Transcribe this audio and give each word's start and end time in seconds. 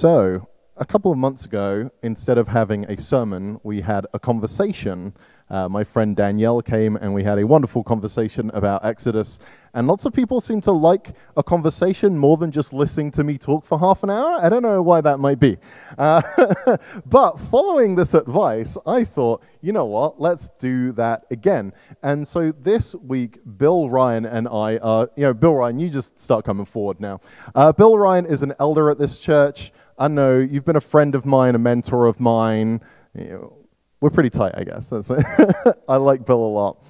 So, 0.00 0.48
a 0.78 0.86
couple 0.86 1.12
of 1.12 1.18
months 1.18 1.44
ago, 1.44 1.90
instead 2.02 2.38
of 2.38 2.48
having 2.48 2.84
a 2.86 2.96
sermon, 2.96 3.60
we 3.62 3.82
had 3.82 4.06
a 4.14 4.18
conversation. 4.18 5.12
Uh, 5.50 5.68
my 5.68 5.84
friend 5.84 6.16
Danielle 6.16 6.62
came 6.62 6.96
and 6.96 7.12
we 7.12 7.22
had 7.22 7.38
a 7.38 7.46
wonderful 7.46 7.84
conversation 7.84 8.50
about 8.54 8.82
Exodus. 8.82 9.40
And 9.74 9.86
lots 9.86 10.06
of 10.06 10.14
people 10.14 10.40
seem 10.40 10.62
to 10.62 10.72
like 10.72 11.10
a 11.36 11.42
conversation 11.42 12.16
more 12.16 12.38
than 12.38 12.50
just 12.50 12.72
listening 12.72 13.10
to 13.10 13.24
me 13.24 13.36
talk 13.36 13.66
for 13.66 13.78
half 13.78 14.02
an 14.02 14.08
hour. 14.08 14.38
I 14.40 14.48
don't 14.48 14.62
know 14.62 14.80
why 14.80 15.02
that 15.02 15.18
might 15.18 15.38
be. 15.38 15.58
Uh, 15.98 16.22
but 17.06 17.38
following 17.38 17.94
this 17.94 18.14
advice, 18.14 18.78
I 18.86 19.04
thought, 19.04 19.42
you 19.60 19.72
know 19.74 19.84
what, 19.84 20.18
let's 20.18 20.48
do 20.60 20.92
that 20.92 21.24
again. 21.30 21.74
And 22.02 22.26
so 22.26 22.52
this 22.52 22.94
week, 22.94 23.38
Bill 23.58 23.90
Ryan 23.90 24.24
and 24.24 24.48
I 24.48 24.78
are, 24.78 25.10
you 25.16 25.24
know, 25.24 25.34
Bill 25.34 25.56
Ryan, 25.56 25.78
you 25.78 25.90
just 25.90 26.18
start 26.18 26.46
coming 26.46 26.64
forward 26.64 27.00
now. 27.00 27.20
Uh, 27.54 27.72
Bill 27.72 27.98
Ryan 27.98 28.24
is 28.24 28.42
an 28.42 28.54
elder 28.58 28.90
at 28.90 28.98
this 28.98 29.18
church. 29.18 29.72
I 30.00 30.08
know 30.08 30.38
you've 30.38 30.64
been 30.64 30.76
a 30.76 30.80
friend 30.80 31.14
of 31.14 31.26
mine, 31.26 31.54
a 31.54 31.58
mentor 31.58 32.06
of 32.06 32.18
mine. 32.18 32.80
You 33.14 33.24
know, 33.28 33.58
we're 34.00 34.08
pretty 34.08 34.30
tight, 34.30 34.54
I 34.56 34.64
guess. 34.64 34.90
I 35.88 35.96
like 35.96 36.24
Bill 36.24 36.42
a 36.42 36.48
lot. 36.48 36.82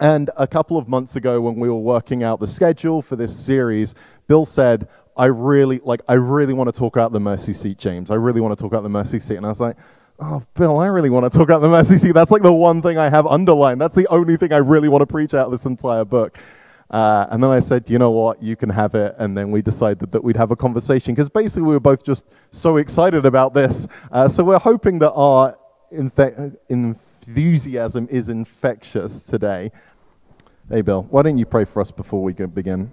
And 0.00 0.28
a 0.36 0.46
couple 0.46 0.76
of 0.76 0.88
months 0.88 1.14
ago, 1.14 1.40
when 1.40 1.60
we 1.60 1.68
were 1.68 1.76
working 1.78 2.24
out 2.24 2.40
the 2.40 2.46
schedule 2.48 3.02
for 3.02 3.14
this 3.14 3.36
series, 3.36 3.94
Bill 4.26 4.44
said, 4.44 4.88
"I 5.16 5.26
really 5.26 5.78
like. 5.84 6.02
I 6.08 6.14
really 6.14 6.54
want 6.54 6.72
to 6.72 6.76
talk 6.76 6.96
about 6.96 7.12
the 7.12 7.20
mercy 7.20 7.52
seat, 7.52 7.78
James. 7.78 8.10
I 8.10 8.16
really 8.16 8.40
want 8.40 8.56
to 8.56 8.60
talk 8.62 8.72
about 8.72 8.82
the 8.82 8.88
mercy 8.88 9.20
seat." 9.20 9.36
And 9.36 9.46
I 9.46 9.48
was 9.48 9.60
like, 9.60 9.76
"Oh, 10.18 10.42
Bill, 10.54 10.78
I 10.78 10.88
really 10.88 11.10
want 11.10 11.30
to 11.30 11.36
talk 11.36 11.48
about 11.48 11.62
the 11.62 11.68
mercy 11.68 11.98
seat. 11.98 12.12
That's 12.12 12.32
like 12.32 12.42
the 12.42 12.52
one 12.52 12.82
thing 12.82 12.98
I 12.98 13.08
have 13.08 13.26
underlined. 13.28 13.80
That's 13.80 13.94
the 13.94 14.08
only 14.08 14.36
thing 14.36 14.52
I 14.52 14.58
really 14.58 14.88
want 14.88 15.02
to 15.02 15.06
preach 15.06 15.34
out 15.34 15.50
this 15.50 15.66
entire 15.66 16.04
book." 16.04 16.36
Uh, 16.90 17.26
and 17.30 17.42
then 17.42 17.50
I 17.50 17.60
said, 17.60 17.90
you 17.90 17.98
know 17.98 18.10
what, 18.10 18.42
you 18.42 18.56
can 18.56 18.70
have 18.70 18.94
it. 18.94 19.14
And 19.18 19.36
then 19.36 19.50
we 19.50 19.60
decided 19.60 20.10
that 20.12 20.24
we'd 20.24 20.36
have 20.36 20.50
a 20.50 20.56
conversation 20.56 21.14
because 21.14 21.28
basically 21.28 21.64
we 21.64 21.74
were 21.74 21.80
both 21.80 22.02
just 22.02 22.26
so 22.50 22.78
excited 22.78 23.26
about 23.26 23.52
this. 23.52 23.86
Uh, 24.10 24.28
so 24.28 24.42
we're 24.42 24.58
hoping 24.58 24.98
that 25.00 25.12
our 25.12 25.58
enthusiasm 25.90 28.08
is 28.10 28.30
infectious 28.30 29.24
today. 29.24 29.70
Hey, 30.70 30.80
Bill, 30.80 31.02
why 31.04 31.22
don't 31.22 31.38
you 31.38 31.46
pray 31.46 31.64
for 31.64 31.80
us 31.80 31.90
before 31.90 32.22
we 32.22 32.32
begin? 32.32 32.90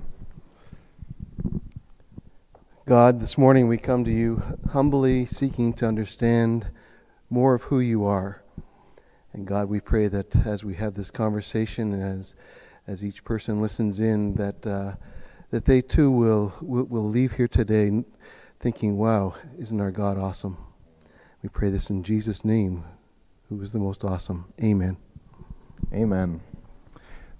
God, 2.85 3.19
this 3.19 3.37
morning 3.37 3.67
we 3.67 3.77
come 3.77 4.03
to 4.03 4.11
you 4.11 4.41
humbly 4.71 5.25
seeking 5.25 5.73
to 5.73 5.87
understand 5.87 6.69
more 7.29 7.55
of 7.55 7.63
who 7.63 7.79
you 7.79 8.05
are. 8.05 8.43
And 9.33 9.47
God, 9.47 9.69
we 9.69 9.79
pray 9.79 10.07
that 10.07 10.35
as 10.45 10.63
we 10.63 10.75
have 10.75 10.93
this 10.93 11.11
conversation, 11.11 11.93
as 11.93 12.35
as 12.87 13.03
each 13.03 13.23
person 13.23 13.61
listens 13.61 13.99
in, 13.99 14.35
that 14.35 14.65
uh, 14.65 14.93
that 15.49 15.65
they 15.65 15.81
too 15.81 16.11
will, 16.11 16.53
will 16.61 16.85
will 16.85 17.03
leave 17.03 17.33
here 17.33 17.47
today 17.47 18.03
thinking, 18.59 18.97
"Wow, 18.97 19.35
isn't 19.57 19.79
our 19.79 19.91
God 19.91 20.17
awesome?" 20.17 20.57
We 21.41 21.49
pray 21.49 21.69
this 21.69 21.89
in 21.89 22.03
Jesus' 22.03 22.43
name, 22.43 22.83
who 23.49 23.61
is 23.61 23.71
the 23.71 23.79
most 23.79 24.03
awesome. 24.03 24.45
Amen. 24.63 24.97
Amen. 25.93 26.41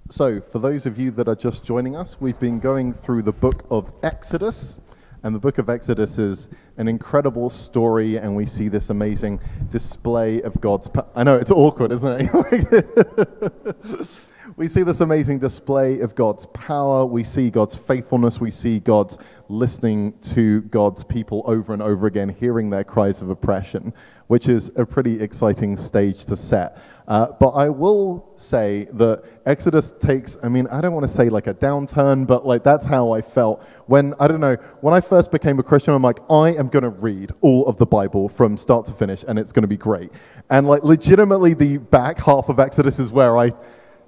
So, 0.10 0.40
for 0.40 0.60
those 0.60 0.86
of 0.86 1.00
you 1.00 1.10
that 1.12 1.28
are 1.28 1.36
just 1.36 1.66
joining 1.66 1.96
us, 1.96 2.22
we've 2.22 2.40
been 2.40 2.60
going 2.60 2.94
through 2.94 3.24
the 3.24 3.32
book 3.32 3.66
of 3.72 3.92
Exodus. 4.04 4.78
And 5.24 5.34
the 5.34 5.40
book 5.40 5.58
of 5.58 5.72
Exodus 5.72 6.20
is 6.20 6.50
an 6.78 6.88
incredible 6.88 7.50
story, 7.50 8.18
and 8.18 8.36
we 8.36 8.46
see 8.46 8.68
this 8.68 8.92
amazing 8.92 9.40
display 9.72 10.44
of 10.44 10.62
God's. 10.62 10.88
Pa- 10.88 11.08
I 11.16 11.24
know 11.24 11.36
it's 11.36 11.50
awkward, 11.50 11.92
isn't 11.92 12.30
it? 12.32 14.28
we 14.58 14.68
see 14.68 14.84
this 14.84 15.02
amazing 15.02 15.38
display 15.38 16.00
of 16.00 16.16
God's 16.16 16.46
power. 16.48 17.06
We 17.06 17.26
see 17.26 17.50
God's 17.50 17.76
faithfulness. 17.76 18.40
We 18.40 18.52
see 18.52 18.80
God's 18.80 19.18
listening 19.50 20.18
to 20.20 20.62
God's 20.62 21.04
people 21.04 21.44
over 21.46 21.74
and 21.74 21.82
over 21.82 22.08
again, 22.08 22.30
hearing 22.30 22.70
their 22.70 22.86
cries 22.86 23.22
of 23.22 23.30
oppression, 23.30 23.94
which 24.28 24.48
is 24.48 24.72
a 24.78 24.86
pretty 24.86 25.22
exciting 25.22 25.76
stage 25.76 26.26
to 26.28 26.38
set. 26.38 26.82
Uh, 27.06 27.34
but 27.38 27.50
I 27.50 27.68
will 27.68 28.32
say 28.38 28.88
that 28.94 29.26
Exodus 29.46 29.92
takes, 30.00 30.38
I 30.42 30.48
mean, 30.48 30.68
I 30.68 30.80
don't 30.80 30.94
want 30.94 31.04
to 31.04 31.12
say 31.12 31.28
like 31.28 31.48
a 31.48 31.54
downturn, 31.54 32.26
but 32.26 32.48
like 32.48 32.64
that's 32.64 32.86
how 32.86 33.12
I 33.12 33.22
felt 33.22 33.62
when, 33.88 34.14
I 34.22 34.30
don't 34.30 34.40
know, 34.40 34.56
when 34.80 34.94
I 34.94 35.02
first 35.02 35.34
became 35.34 35.60
a 35.60 35.64
Christian, 35.64 35.94
I'm 35.94 36.02
like, 36.02 36.20
I 36.30 36.52
am 36.52 36.70
going 36.70 36.84
to 36.84 36.90
read 36.90 37.34
all 37.42 37.68
of 37.68 37.76
the 37.76 37.86
Bible 37.86 38.30
from 38.30 38.56
start 38.56 38.86
to 38.86 38.94
finish 38.94 39.26
and 39.28 39.38
it's 39.38 39.52
going 39.52 39.64
to 39.64 39.68
be 39.68 39.78
great. 39.78 40.12
And 40.50 40.66
like 40.66 40.86
legitimately, 40.86 41.56
the 41.56 41.78
back 41.78 42.20
half 42.20 42.48
of 42.48 42.58
Exodus 42.58 43.00
is 43.00 43.12
where 43.12 43.38
I 43.38 43.52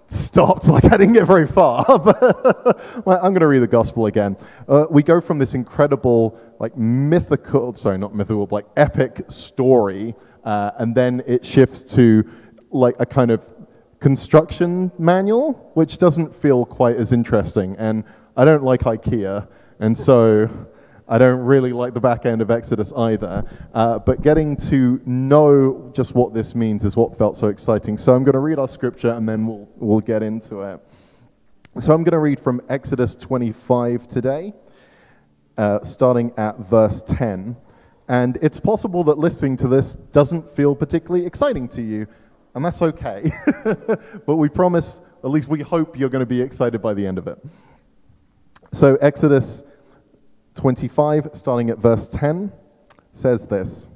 stopped. 0.07 0.67
Like 0.77 0.85
I 0.85 0.97
didn't 0.97 1.13
get 1.13 1.25
very 1.25 1.47
far. 1.47 1.85
but 1.99 2.79
I'm 3.05 3.31
going 3.33 3.39
to 3.39 3.47
read 3.47 3.59
the 3.59 3.67
gospel 3.67 4.05
again. 4.05 4.37
Uh, 4.67 4.85
we 4.91 5.01
go 5.01 5.19
from 5.19 5.39
this 5.39 5.55
incredible, 5.55 6.39
like 6.59 6.77
mythical, 6.77 7.73
sorry, 7.73 7.97
not 7.97 8.13
mythical, 8.13 8.47
like 8.51 8.65
epic 8.75 9.21
story, 9.27 10.13
uh, 10.43 10.71
and 10.77 10.93
then 10.93 11.23
it 11.25 11.45
shifts 11.45 11.95
to 11.95 12.29
like 12.69 12.95
a 12.99 13.05
kind 13.05 13.31
of 13.31 13.43
construction 13.99 14.91
manual, 14.99 15.71
which 15.73 15.97
doesn't 15.97 16.35
feel 16.35 16.65
quite 16.65 16.95
as 16.95 17.11
interesting. 17.11 17.75
And 17.77 18.03
I 18.35 18.45
don't 18.45 18.63
like 18.63 18.81
IKEA, 18.81 19.47
and 19.79 19.97
so. 19.97 20.49
I 21.09 21.17
don't 21.17 21.39
really 21.39 21.71
like 21.71 21.93
the 21.93 22.01
back 22.01 22.25
end 22.25 22.41
of 22.41 22.51
Exodus 22.51 22.91
either. 22.93 23.43
Uh, 23.73 23.99
but 23.99 24.21
getting 24.21 24.57
to 24.57 25.01
know 25.05 25.89
just 25.93 26.15
what 26.15 26.33
this 26.33 26.53
means 26.53 26.83
is 26.83 26.97
what 26.97 27.17
felt 27.17 27.37
so 27.37 27.47
exciting. 27.47 27.97
So 27.97 28.13
I'm 28.13 28.23
going 28.23 28.33
to 28.33 28.39
read 28.39 28.59
our 28.59 28.67
scripture 28.67 29.11
and 29.11 29.27
then 29.27 29.47
we'll, 29.47 29.69
we'll 29.77 30.01
get 30.01 30.21
into 30.21 30.61
it. 30.61 30.81
So 31.79 31.93
I'm 31.93 32.03
going 32.03 32.13
to 32.13 32.19
read 32.19 32.39
from 32.39 32.59
Exodus 32.69 33.15
25 33.15 34.07
today, 34.07 34.53
uh, 35.57 35.81
starting 35.81 36.33
at 36.35 36.57
verse 36.57 37.01
10. 37.03 37.55
And 38.09 38.37
it's 38.41 38.59
possible 38.59 39.03
that 39.05 39.17
listening 39.17 39.57
to 39.57 39.67
this 39.67 39.95
doesn't 39.95 40.49
feel 40.49 40.75
particularly 40.75 41.25
exciting 41.25 41.67
to 41.69 41.81
you, 41.81 42.07
and 42.55 42.65
that's 42.65 42.81
okay. 42.81 43.29
but 44.25 44.37
we 44.37 44.49
promise, 44.49 45.01
at 45.23 45.29
least 45.29 45.49
we 45.49 45.61
hope, 45.61 45.99
you're 45.99 46.09
going 46.09 46.21
to 46.21 46.25
be 46.25 46.41
excited 46.41 46.81
by 46.81 46.93
the 46.93 47.05
end 47.05 47.17
of 47.17 47.27
it. 47.27 47.37
So, 48.71 48.95
Exodus 48.95 49.63
25, 50.57 51.29
starting 51.33 51.69
at 51.69 51.77
verse 51.77 52.09
10, 52.09 52.51
says 53.11 53.47
this 53.47 53.89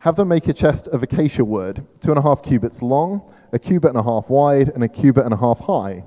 Have 0.00 0.16
them 0.16 0.28
make 0.28 0.46
a 0.46 0.52
chest 0.52 0.88
of 0.88 1.02
acacia 1.02 1.44
wood, 1.44 1.86
two 2.00 2.10
and 2.10 2.18
a 2.18 2.22
half 2.22 2.42
cubits 2.42 2.82
long, 2.82 3.32
a 3.52 3.58
cubit 3.58 3.90
and 3.90 3.98
a 3.98 4.02
half 4.02 4.28
wide, 4.28 4.68
and 4.68 4.84
a 4.84 4.88
cubit 4.88 5.24
and 5.24 5.34
a 5.34 5.38
half 5.38 5.60
high. 5.60 6.04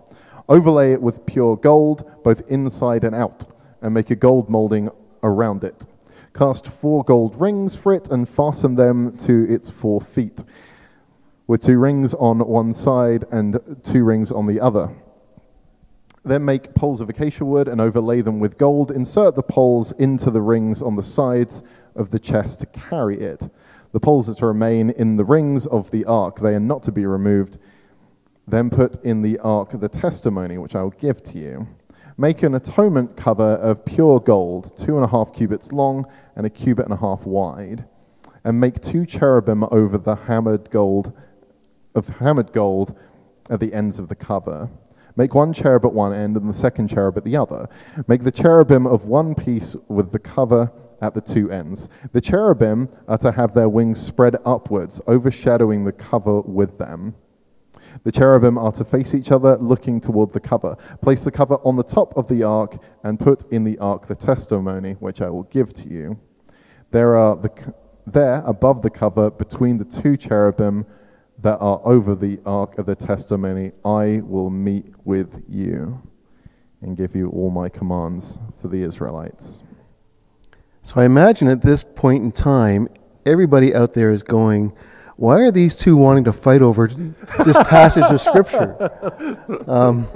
Overlay 0.48 0.94
it 0.94 1.02
with 1.02 1.26
pure 1.26 1.58
gold, 1.58 2.10
both 2.24 2.42
inside 2.50 3.04
and 3.04 3.16
out, 3.16 3.46
and 3.82 3.94
make 3.94 4.12
a 4.12 4.16
gold 4.16 4.50
molding 4.50 4.90
around 5.24 5.64
it. 5.64 5.86
Cast 6.34 6.68
four 6.68 7.04
gold 7.04 7.40
rings 7.40 7.76
for 7.76 7.94
it 7.94 8.08
and 8.10 8.30
fasten 8.30 8.76
them 8.76 9.18
to 9.20 9.46
its 9.50 9.70
four 9.70 10.02
feet, 10.02 10.44
with 11.48 11.62
two 11.62 11.80
rings 11.80 12.14
on 12.14 12.40
one 12.40 12.74
side 12.74 13.26
and 13.32 13.60
two 13.84 14.04
rings 14.04 14.32
on 14.32 14.46
the 14.46 14.60
other. 14.60 14.96
Then 16.26 16.44
make 16.44 16.74
poles 16.74 17.02
of 17.02 17.10
acacia 17.10 17.46
wood 17.46 17.68
and 17.68 17.80
overlay 17.80 18.22
them 18.22 18.40
with 18.40 18.58
gold. 18.58 18.90
Insert 18.90 19.36
the 19.36 19.44
poles 19.44 19.92
into 19.92 20.32
the 20.32 20.42
rings 20.42 20.82
on 20.82 20.96
the 20.96 21.04
sides 21.04 21.64
of 21.96 22.10
the 22.10 22.18
chest 22.18 22.62
to 22.62 22.66
carry 22.66 23.20
it. 23.20 23.48
The 23.92 24.00
poles 24.00 24.28
are 24.28 24.34
to 24.34 24.48
remain 24.48 24.90
in 24.90 25.18
the 25.18 25.24
rings 25.24 25.68
of 25.68 25.92
the 25.92 26.04
ark, 26.04 26.40
they 26.40 26.56
are 26.56 26.60
not 26.60 26.84
to 26.84 26.92
be 26.92 27.06
removed. 27.06 27.60
Then 28.48 28.70
put 28.70 29.02
in 29.04 29.22
the 29.22 29.40
ark 29.40 29.80
the 29.80 29.88
testimony 29.88 30.58
which 30.58 30.76
I 30.76 30.82
will 30.82 30.90
give 30.90 31.22
to 31.24 31.38
you. 31.38 31.68
Make 32.18 32.44
an 32.44 32.56
atonement 32.56 33.16
cover 33.16 33.54
of 33.54 33.86
pure 33.86 34.20
gold, 34.20 34.76
two 34.78 34.96
and 34.96 35.06
a 35.06 35.10
half 35.10 35.32
cubits 35.32 35.72
long 35.72 36.06
and 36.36 36.46
a 36.46 36.50
cubit 36.50 36.86
and 36.86 36.94
a 36.94 36.98
half 36.98 37.26
wide. 37.26 37.86
And 38.44 38.60
make 38.60 38.82
two 38.82 39.06
cherubim 39.06 39.64
over 39.72 39.98
the 39.98 40.16
hammered 40.16 40.72
gold 40.72 41.14
of 41.94 42.18
hammered 42.18 42.52
gold 42.52 42.98
at 43.50 43.60
the 43.60 43.74
ends 43.74 44.00
of 44.00 44.10
the 44.10 44.16
cover. 44.16 44.70
Make 45.16 45.34
one 45.34 45.54
cherub 45.54 45.86
at 45.86 45.94
one 45.94 46.14
end 46.14 46.36
and 46.36 46.48
the 46.48 46.54
second 46.54 46.90
cherub 46.90 47.18
at 47.18 47.24
the 47.24 47.38
other. 47.38 47.70
Make 48.08 48.24
the 48.24 48.32
cherubim 48.32 48.86
of 48.86 49.06
one 49.06 49.34
piece 49.34 49.76
with 49.88 50.12
the 50.12 50.20
cover 50.20 50.72
at 51.02 51.14
the 51.14 51.22
two 51.22 51.50
ends. 51.52 51.90
The 52.12 52.22
cherubim 52.22 52.90
are 53.08 53.18
to 53.20 53.32
have 53.32 53.54
their 53.54 53.70
wings 53.70 54.02
spread 54.02 54.36
upwards, 54.46 55.02
overshadowing 55.08 55.86
the 55.86 55.92
cover 55.92 56.42
with 56.42 56.78
them. 56.78 57.16
The 58.04 58.12
cherubim 58.12 58.58
are 58.58 58.72
to 58.74 58.86
face 58.86 59.16
each 59.16 59.32
other, 59.32 59.58
looking 59.58 60.02
toward 60.02 60.34
the 60.34 60.40
cover. 60.40 60.76
Place 61.02 61.24
the 61.24 61.32
cover 61.32 61.56
on 61.64 61.78
the 61.78 61.84
top 61.84 62.16
of 62.18 62.28
the 62.28 62.44
ark 62.44 62.78
and 63.04 63.20
put 63.20 63.50
in 63.52 63.64
the 63.64 63.78
ark 63.80 64.08
the 64.08 64.16
testimony 64.16 64.94
which 64.94 65.22
I 65.22 65.30
will 65.30 65.44
give 65.44 65.74
to 65.74 65.90
you. 65.90 66.20
There 66.92 67.16
are 67.16 67.36
the, 67.36 67.74
there 68.06 68.44
above 68.46 68.82
the 68.82 68.90
cover 68.90 69.32
between 69.32 69.78
the 69.78 69.86
two 69.86 70.18
cherubim 70.18 70.86
that 71.46 71.60
are 71.60 71.80
over 71.84 72.16
the 72.16 72.40
ark 72.44 72.80
of 72.80 72.88
the 72.88 72.96
testimony, 72.96 73.72
I 73.86 74.22
will 74.24 74.50
meet 74.50 74.88
with 75.04 75.44
you 75.48 76.02
and 76.82 76.98
give 76.98 77.16
you 77.16 77.30
all 77.30 77.52
my 77.52 77.70
commands 77.70 78.40
for 78.60 78.68
the 78.68 78.82
Israelites. 78.82 79.62
So 80.82 81.00
I 81.00 81.06
imagine 81.06 81.48
at 81.48 81.62
this 81.62 81.84
point 81.84 82.24
in 82.24 82.32
time, 82.32 82.88
everybody 83.28 83.76
out 83.76 83.94
there 83.94 84.10
is 84.10 84.24
going, 84.24 84.74
why 85.18 85.42
are 85.42 85.52
these 85.52 85.76
two 85.76 85.96
wanting 85.96 86.24
to 86.24 86.34
fight 86.34 86.64
over 86.64 86.88
this 86.88 87.58
passage 87.70 88.06
of 88.06 88.20
Scripture? 88.20 88.92
Um, 89.68 90.08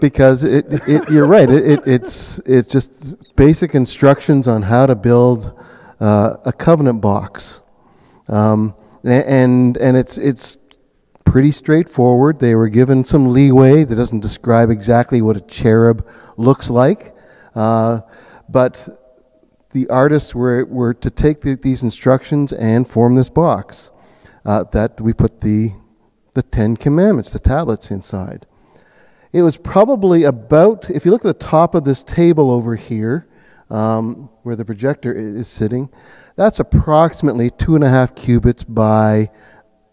because 0.00 0.44
it, 0.44 0.66
it, 0.88 1.10
you're 1.10 1.26
right. 1.26 1.50
It, 1.50 1.66
it, 1.66 1.80
it's 1.86 2.38
it's 2.40 2.68
just 2.68 3.36
basic 3.36 3.74
instructions 3.74 4.48
on 4.48 4.62
how 4.62 4.86
to 4.86 4.94
build 4.94 5.52
uh, 6.00 6.36
a 6.44 6.52
covenant 6.52 7.02
box, 7.02 7.60
um, 8.28 8.74
and 9.04 9.76
and 9.76 9.96
it's 9.96 10.18
it's 10.18 10.56
pretty 11.24 11.50
straightforward. 11.50 12.38
They 12.38 12.54
were 12.54 12.68
given 12.68 13.04
some 13.04 13.32
leeway 13.32 13.84
that 13.84 13.94
doesn't 13.94 14.20
describe 14.20 14.70
exactly 14.70 15.22
what 15.22 15.36
a 15.36 15.40
cherub 15.40 16.06
looks 16.36 16.70
like, 16.70 17.14
uh, 17.54 18.00
but 18.48 18.88
the 19.70 19.88
artists 19.88 20.34
were 20.34 20.64
were 20.64 20.94
to 20.94 21.10
take 21.10 21.40
the, 21.42 21.54
these 21.54 21.82
instructions 21.82 22.52
and 22.52 22.88
form 22.88 23.14
this 23.14 23.28
box 23.28 23.90
uh, 24.44 24.64
that 24.72 25.00
we 25.00 25.12
put 25.12 25.40
the 25.40 25.72
the 26.34 26.42
Ten 26.42 26.76
Commandments, 26.76 27.32
the 27.32 27.38
tablets 27.38 27.90
inside. 27.90 28.46
It 29.32 29.42
was 29.42 29.56
probably 29.56 30.24
about, 30.24 30.90
if 30.90 31.04
you 31.04 31.12
look 31.12 31.24
at 31.24 31.38
the 31.38 31.46
top 31.46 31.74
of 31.74 31.84
this 31.84 32.02
table 32.02 32.50
over 32.50 32.74
here, 32.74 33.28
um, 33.70 34.30
where 34.42 34.56
the 34.56 34.64
projector 34.64 35.12
is 35.12 35.48
sitting, 35.48 35.90
that's 36.36 36.60
approximately 36.60 37.50
two 37.50 37.74
and 37.74 37.84
a 37.84 37.88
half 37.88 38.14
cubits 38.14 38.64
by 38.64 39.30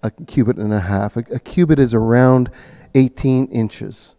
a 0.03 0.11
cubit 0.11 0.57
and 0.57 0.73
a 0.73 0.79
half. 0.79 1.15
A, 1.17 1.23
a 1.31 1.39
cubit 1.39 1.79
is 1.79 1.93
around 1.93 2.49
18 2.95 3.47
inches. 3.47 4.15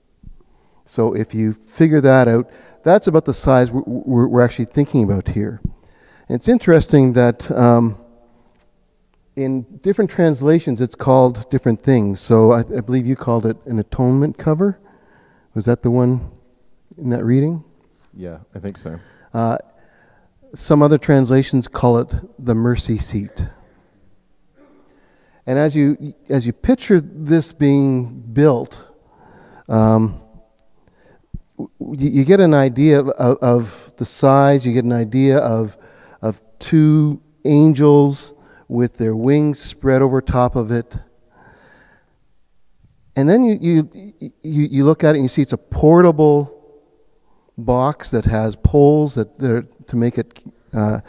So 0.85 1.15
if 1.15 1.35
you 1.35 1.53
figure 1.53 2.01
that 2.01 2.29
out, 2.29 2.51
that's 2.83 3.07
about 3.07 3.25
the 3.25 3.35
size 3.35 3.71
we're, 3.71 4.27
we're, 4.27 4.41
actually 4.41 4.67
thinking 4.67 5.05
about 5.05 5.29
here. 5.29 5.61
And 6.29 6.37
it's 6.37 6.49
interesting 6.49 7.13
that 7.13 7.51
um, 7.51 7.97
in 9.37 9.63
different 9.83 10.11
translations, 10.11 10.81
it's 10.81 10.95
called 10.95 11.51
different 11.51 11.83
things. 11.83 12.21
So 12.21 12.53
I, 12.53 12.61
I 12.61 12.81
believe 12.81 13.07
you 13.07 13.17
called 13.17 13.45
it 13.45 13.57
an 13.67 13.79
atonement 13.79 14.39
cover. 14.39 14.79
Was 15.55 15.67
that 15.67 15.83
the 15.83 15.91
one 15.91 16.31
in 16.97 17.11
that 17.11 17.25
reading? 17.25 17.65
Yeah, 18.15 18.39
I 18.55 18.59
think 18.59 18.79
so. 18.79 18.99
Uh, 19.33 19.59
some 20.55 20.83
other 20.83 20.99
translations 20.99 21.69
call 21.69 21.99
it 21.99 22.15
the 22.39 22.55
mercy 22.55 22.99
seat. 22.99 23.49
And 25.47 25.59
as 25.59 25.75
you 25.75 26.15
as 26.29 26.47
you 26.47 26.53
picture 26.53 27.01
this 27.01 27.53
being 27.53 28.21
built, 28.21 28.91
um, 29.69 30.23
you, 31.59 31.69
you, 32.11 32.25
get 32.25 32.39
an 32.41 32.55
idea 32.55 33.01
of, 33.01 33.09
of, 33.11 33.37
of, 33.41 33.97
the 33.97 34.05
size. 34.05 34.67
You 34.67 34.75
get 34.75 34.85
an 34.85 34.93
idea 34.93 35.39
of 35.39 35.77
of 36.21 36.41
two 36.59 37.23
angels 37.45 38.35
with 38.69 38.99
their 38.99 39.17
wings 39.17 39.59
spread 39.59 40.03
over 40.03 40.21
top 40.21 40.55
of 40.55 40.71
it. 40.71 40.99
And 43.17 43.29
then 43.29 43.43
you, 43.43 43.59
you, 43.61 43.91
you, 44.43 44.63
you 44.71 44.85
look 44.85 45.03
at 45.03 45.15
it 45.15 45.19
and 45.19 45.25
you 45.25 45.29
see 45.29 45.43
it's 45.43 45.53
a 45.53 45.59
portable 45.59 46.58
box 47.59 48.11
that 48.11 48.25
has 48.25 48.57
poles 48.57 49.15
that, 49.15 49.39
to 49.87 49.97
make 49.97 50.17
it 50.17 50.43
uh, 50.73 51.01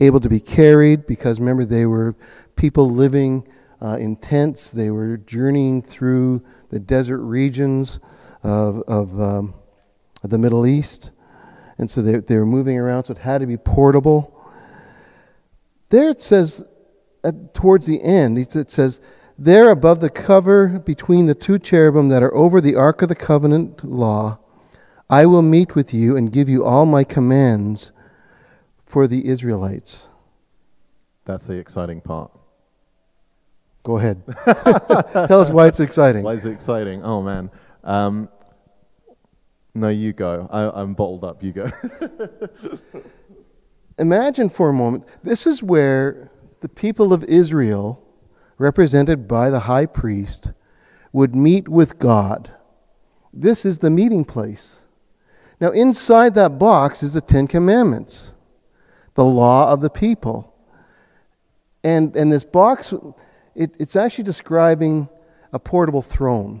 able 0.00 0.20
to 0.20 0.28
be 0.28 0.40
carried 0.40 1.06
because 1.06 1.38
remember 1.38 1.64
they 1.64 1.86
were 1.86 2.14
people 2.56 2.88
living 2.90 3.46
uh, 3.80 3.96
in 4.00 4.16
tents. 4.16 4.70
They 4.70 4.90
were 4.90 5.18
journeying 5.18 5.82
through 5.82 6.42
the 6.70 6.80
desert 6.80 7.20
regions 7.20 8.00
of, 8.42 8.82
of, 8.88 9.20
um, 9.20 9.54
the 10.22 10.38
middle 10.38 10.66
east. 10.66 11.12
And 11.78 11.88
so 11.88 12.02
they, 12.02 12.18
they 12.18 12.36
were 12.36 12.46
moving 12.46 12.76
around 12.76 13.04
so 13.04 13.12
it 13.12 13.18
had 13.18 13.40
to 13.40 13.46
be 13.46 13.56
portable. 13.56 14.34
There 15.90 16.08
it 16.08 16.20
says 16.20 16.66
at, 17.24 17.54
towards 17.54 17.86
the 17.86 18.02
end 18.02 18.38
it 18.38 18.70
says 18.70 19.00
there, 19.40 19.70
above 19.70 20.00
the 20.00 20.10
cover 20.10 20.80
between 20.80 21.26
the 21.26 21.34
two 21.34 21.60
cherubim 21.60 22.08
that 22.08 22.24
are 22.24 22.34
over 22.34 22.60
the 22.60 22.74
ark 22.74 23.02
of 23.02 23.08
the 23.08 23.14
covenant 23.14 23.84
law, 23.84 24.40
I 25.10 25.26
will 25.26 25.42
meet 25.42 25.74
with 25.74 25.94
you 25.94 26.16
and 26.16 26.32
give 26.32 26.48
you 26.48 26.64
all 26.64 26.86
my 26.86 27.04
commands 27.04 27.92
for 28.84 29.06
the 29.06 29.26
Israelites. 29.26 30.08
That's 31.24 31.46
the 31.46 31.58
exciting 31.58 32.00
part. 32.00 32.30
Go 33.82 33.98
ahead. 33.98 34.22
Tell 35.28 35.40
us 35.40 35.50
why 35.50 35.66
it's 35.66 35.80
exciting. 35.80 36.22
Why 36.22 36.34
is 36.34 36.44
it 36.44 36.52
exciting? 36.52 37.02
Oh, 37.02 37.22
man. 37.22 37.50
Um, 37.84 38.28
no, 39.74 39.88
you 39.88 40.12
go. 40.12 40.48
I, 40.50 40.82
I'm 40.82 40.94
bottled 40.94 41.24
up. 41.24 41.42
You 41.42 41.52
go. 41.52 41.70
Imagine 43.98 44.48
for 44.48 44.68
a 44.68 44.72
moment 44.72 45.06
this 45.22 45.46
is 45.46 45.62
where 45.62 46.30
the 46.60 46.68
people 46.68 47.12
of 47.12 47.24
Israel 47.24 48.04
represented 48.58 49.28
by 49.28 49.48
the 49.50 49.60
high 49.60 49.86
priest, 49.86 50.52
would 51.12 51.34
meet 51.34 51.68
with 51.68 51.98
God. 51.98 52.50
This 53.32 53.64
is 53.64 53.78
the 53.78 53.90
meeting 53.90 54.24
place. 54.24 54.86
Now, 55.60 55.70
inside 55.70 56.34
that 56.34 56.58
box 56.58 57.02
is 57.02 57.14
the 57.14 57.20
Ten 57.20 57.46
Commandments, 57.46 58.34
the 59.14 59.24
law 59.24 59.72
of 59.72 59.80
the 59.80 59.90
people. 59.90 60.54
And, 61.82 62.14
and 62.14 62.32
this 62.32 62.44
box, 62.44 62.94
it, 63.54 63.74
it's 63.78 63.96
actually 63.96 64.24
describing 64.24 65.08
a 65.52 65.58
portable 65.58 66.02
throne. 66.02 66.60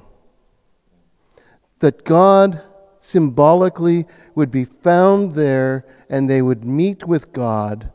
That 1.80 2.04
God 2.04 2.60
symbolically 3.00 4.06
would 4.34 4.50
be 4.50 4.64
found 4.64 5.32
there 5.34 5.86
and 6.10 6.28
they 6.28 6.42
would 6.42 6.64
meet 6.64 7.06
with 7.06 7.32
God 7.32 7.92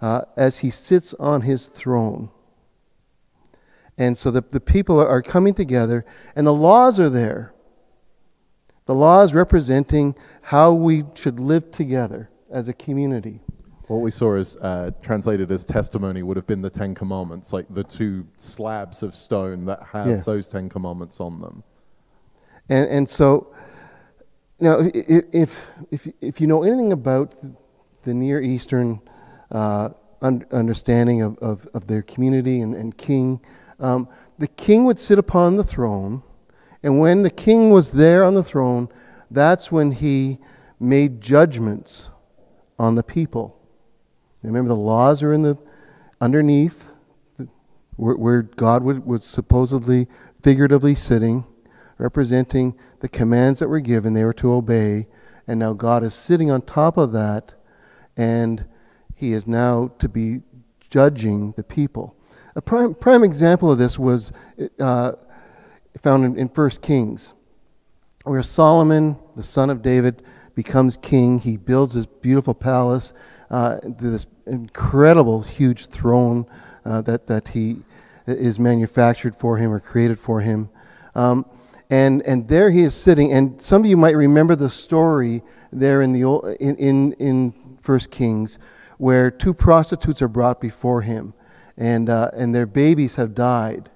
uh, 0.00 0.22
as 0.36 0.60
he 0.60 0.70
sits 0.70 1.14
on 1.14 1.42
his 1.42 1.68
throne. 1.68 2.30
And 3.96 4.18
so 4.18 4.30
the, 4.30 4.42
the 4.42 4.60
people 4.60 5.00
are 5.00 5.22
coming 5.22 5.54
together, 5.54 6.04
and 6.34 6.46
the 6.46 6.52
laws 6.52 6.98
are 6.98 7.08
there. 7.08 7.53
The 8.86 8.94
laws 8.94 9.32
representing 9.32 10.14
how 10.42 10.74
we 10.74 11.04
should 11.14 11.40
live 11.40 11.70
together 11.70 12.28
as 12.50 12.68
a 12.68 12.74
community. 12.74 13.40
What 13.88 13.98
we 13.98 14.10
saw 14.10 14.34
is 14.34 14.56
uh, 14.56 14.92
translated 15.02 15.50
as 15.50 15.64
testimony 15.64 16.22
would 16.22 16.36
have 16.36 16.46
been 16.46 16.62
the 16.62 16.70
Ten 16.70 16.94
Commandments, 16.94 17.52
like 17.52 17.66
the 17.68 17.84
two 17.84 18.26
slabs 18.36 19.02
of 19.02 19.14
stone 19.14 19.66
that 19.66 19.82
have 19.92 20.06
yes. 20.06 20.24
those 20.24 20.48
Ten 20.48 20.68
Commandments 20.68 21.20
on 21.20 21.40
them. 21.40 21.62
And, 22.68 22.88
and 22.88 23.08
so, 23.08 23.54
now, 24.58 24.78
if, 24.80 25.66
if, 25.90 26.08
if 26.20 26.40
you 26.40 26.46
know 26.46 26.62
anything 26.62 26.92
about 26.92 27.34
the 28.02 28.14
Near 28.14 28.40
Eastern 28.40 29.00
uh, 29.50 29.90
understanding 30.22 31.20
of, 31.20 31.38
of, 31.38 31.66
of, 31.74 31.86
their 31.86 32.00
community 32.00 32.60
and, 32.60 32.74
and 32.74 32.96
king, 32.96 33.40
um, 33.78 34.08
the 34.38 34.48
king 34.48 34.86
would 34.86 34.98
sit 34.98 35.18
upon 35.18 35.56
the 35.56 35.64
throne, 35.64 36.22
and 36.84 37.00
when 37.00 37.22
the 37.22 37.30
king 37.30 37.70
was 37.70 37.92
there 37.92 38.22
on 38.22 38.34
the 38.34 38.42
throne, 38.42 38.90
that's 39.30 39.72
when 39.72 39.92
he 39.92 40.38
made 40.78 41.22
judgments 41.22 42.10
on 42.78 42.94
the 42.94 43.02
people. 43.02 43.58
Remember, 44.42 44.68
the 44.68 44.76
laws 44.76 45.22
are 45.22 45.32
in 45.32 45.42
the 45.42 45.58
underneath, 46.20 46.92
where, 47.96 48.16
where 48.16 48.42
God 48.42 48.84
would, 48.84 49.06
was 49.06 49.24
supposedly, 49.24 50.08
figuratively 50.42 50.94
sitting, 50.94 51.46
representing 51.96 52.78
the 53.00 53.08
commands 53.08 53.60
that 53.60 53.68
were 53.68 53.80
given, 53.80 54.12
they 54.12 54.24
were 54.24 54.34
to 54.34 54.52
obey, 54.52 55.06
and 55.46 55.58
now 55.58 55.72
God 55.72 56.04
is 56.04 56.12
sitting 56.12 56.50
on 56.50 56.60
top 56.60 56.98
of 56.98 57.12
that, 57.12 57.54
and 58.14 58.66
he 59.14 59.32
is 59.32 59.46
now 59.46 59.88
to 60.00 60.08
be 60.08 60.42
judging 60.90 61.52
the 61.52 61.64
people. 61.64 62.14
A 62.54 62.60
prime, 62.60 62.94
prime 62.94 63.24
example 63.24 63.72
of 63.72 63.78
this 63.78 63.98
was 63.98 64.32
uh, 64.78 65.12
found 66.00 66.24
in, 66.24 66.38
in 66.38 66.48
1 66.48 66.70
Kings, 66.82 67.34
where 68.24 68.42
Solomon, 68.42 69.18
the 69.36 69.42
son 69.42 69.70
of 69.70 69.82
David, 69.82 70.22
becomes 70.54 70.96
king. 70.96 71.38
He 71.38 71.56
builds 71.56 71.94
this 71.94 72.06
beautiful 72.06 72.54
palace, 72.54 73.12
uh, 73.50 73.78
this 73.82 74.26
incredible, 74.46 75.42
huge 75.42 75.86
throne 75.86 76.46
uh, 76.84 77.02
that, 77.02 77.26
that 77.26 77.48
he 77.48 77.78
is 78.26 78.58
manufactured 78.58 79.34
for 79.34 79.58
him 79.58 79.72
or 79.72 79.80
created 79.80 80.18
for 80.18 80.40
him. 80.40 80.70
Um, 81.14 81.46
and, 81.90 82.22
and 82.22 82.48
there 82.48 82.70
he 82.70 82.82
is 82.82 82.94
sitting, 82.94 83.32
and 83.32 83.60
some 83.60 83.82
of 83.82 83.86
you 83.86 83.96
might 83.96 84.16
remember 84.16 84.56
the 84.56 84.70
story 84.70 85.42
there 85.70 86.00
in, 86.00 86.12
the 86.12 86.24
old, 86.24 86.46
in, 86.58 86.76
in, 86.76 87.12
in 87.14 87.50
1 87.84 87.98
Kings, 88.10 88.58
where 88.96 89.30
two 89.30 89.52
prostitutes 89.52 90.22
are 90.22 90.28
brought 90.28 90.60
before 90.60 91.02
him 91.02 91.34
and, 91.76 92.08
uh, 92.08 92.30
and 92.32 92.54
their 92.54 92.66
babies 92.66 93.16
have 93.16 93.34
died. 93.34 93.90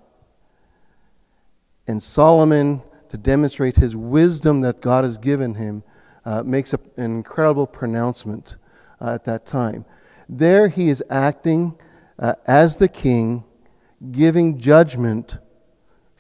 And 1.88 2.02
Solomon, 2.02 2.82
to 3.08 3.16
demonstrate 3.16 3.76
his 3.76 3.96
wisdom 3.96 4.60
that 4.60 4.80
God 4.82 5.04
has 5.04 5.16
given 5.16 5.54
him, 5.54 5.82
uh, 6.24 6.42
makes 6.44 6.74
a, 6.74 6.78
an 6.98 7.16
incredible 7.16 7.66
pronouncement 7.66 8.58
uh, 9.00 9.14
at 9.14 9.24
that 9.24 9.46
time. 9.46 9.86
There 10.28 10.68
he 10.68 10.90
is 10.90 11.02
acting 11.08 11.78
uh, 12.18 12.34
as 12.46 12.76
the 12.76 12.88
king, 12.88 13.44
giving 14.10 14.58
judgment 14.58 15.38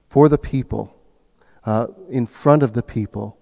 for 0.08 0.30
the 0.30 0.38
people, 0.38 0.96
uh, 1.66 1.88
in 2.08 2.24
front 2.24 2.62
of 2.62 2.72
the 2.72 2.82
people. 2.82 3.38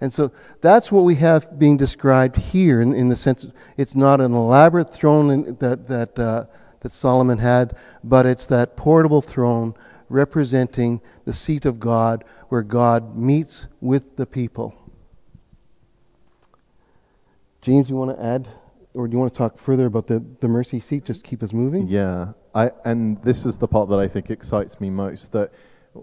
And 0.00 0.12
so 0.12 0.32
that's 0.60 0.90
what 0.90 1.02
we 1.02 1.16
have 1.16 1.58
being 1.58 1.76
described 1.76 2.36
here 2.36 2.80
in, 2.80 2.94
in 2.94 3.10
the 3.10 3.16
sense 3.16 3.46
it's 3.76 3.94
not 3.94 4.20
an 4.20 4.32
elaborate 4.32 4.90
throne 4.90 5.56
that, 5.60 5.86
that 5.86 6.18
uh, 6.18 6.46
that 6.80 6.92
Solomon 6.92 7.38
had, 7.38 7.76
but 8.02 8.26
it's 8.26 8.46
that 8.46 8.76
portable 8.76 9.22
throne 9.22 9.74
representing 10.10 11.00
the 11.24 11.32
seat 11.32 11.64
of 11.64 11.80
God 11.80 12.24
where 12.48 12.62
God 12.62 13.16
meets 13.16 13.68
with 13.80 14.16
the 14.16 14.26
people. 14.26 14.76
James, 17.62 17.88
you 17.88 17.96
want 17.96 18.16
to 18.16 18.22
add, 18.22 18.48
or 18.92 19.06
do 19.06 19.12
you 19.12 19.18
want 19.18 19.32
to 19.32 19.38
talk 19.38 19.56
further 19.56 19.86
about 19.86 20.06
the, 20.06 20.24
the 20.40 20.48
mercy 20.48 20.80
seat? 20.80 21.04
Just 21.04 21.24
keep 21.24 21.42
us 21.42 21.52
moving? 21.52 21.86
Yeah, 21.86 22.32
I, 22.54 22.72
and 22.84 23.22
this 23.22 23.46
is 23.46 23.56
the 23.58 23.68
part 23.68 23.88
that 23.90 24.00
I 24.00 24.08
think 24.08 24.30
excites 24.30 24.80
me 24.80 24.90
most. 24.90 25.32
That 25.32 25.52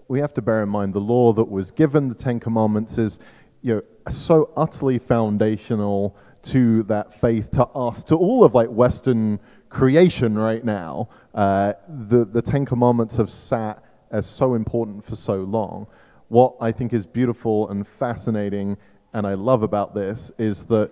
we 0.08 0.20
have 0.20 0.32
to 0.34 0.42
bear 0.42 0.62
in 0.62 0.68
mind 0.68 0.94
the 0.94 1.00
law 1.00 1.32
that 1.32 1.50
was 1.50 1.70
given, 1.70 2.08
the 2.08 2.14
Ten 2.14 2.40
Commandments, 2.40 2.96
is 2.96 3.18
you 3.60 3.74
know 3.74 3.82
so 4.10 4.50
utterly 4.56 4.98
foundational 4.98 6.16
to 6.42 6.84
that 6.84 7.12
faith, 7.12 7.50
to 7.50 7.66
us, 7.66 8.04
to 8.04 8.14
all 8.14 8.44
of 8.44 8.54
like 8.54 8.68
Western 8.68 9.40
creation 9.68 10.38
right 10.38 10.64
now. 10.64 11.08
Uh, 11.34 11.72
the 11.88 12.24
the 12.24 12.40
Ten 12.40 12.64
Commandments 12.64 13.16
have 13.16 13.30
sat 13.30 13.82
as 14.10 14.26
so 14.26 14.54
important 14.54 15.04
for 15.04 15.16
so 15.16 15.36
long. 15.36 15.88
What 16.28 16.54
I 16.60 16.72
think 16.72 16.92
is 16.92 17.06
beautiful 17.06 17.68
and 17.70 17.86
fascinating, 17.86 18.76
and 19.12 19.26
I 19.26 19.34
love 19.34 19.62
about 19.62 19.94
this, 19.94 20.30
is 20.38 20.66
that 20.66 20.90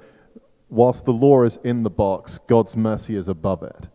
whilst 0.69 1.05
the 1.05 1.13
law 1.13 1.43
is 1.43 1.59
in 1.65 1.83
the 1.83 1.91
box, 1.91 2.39
God's 2.39 2.77
mercy 2.77 3.17
is 3.17 3.29
above 3.29 3.63
it. 3.63 3.89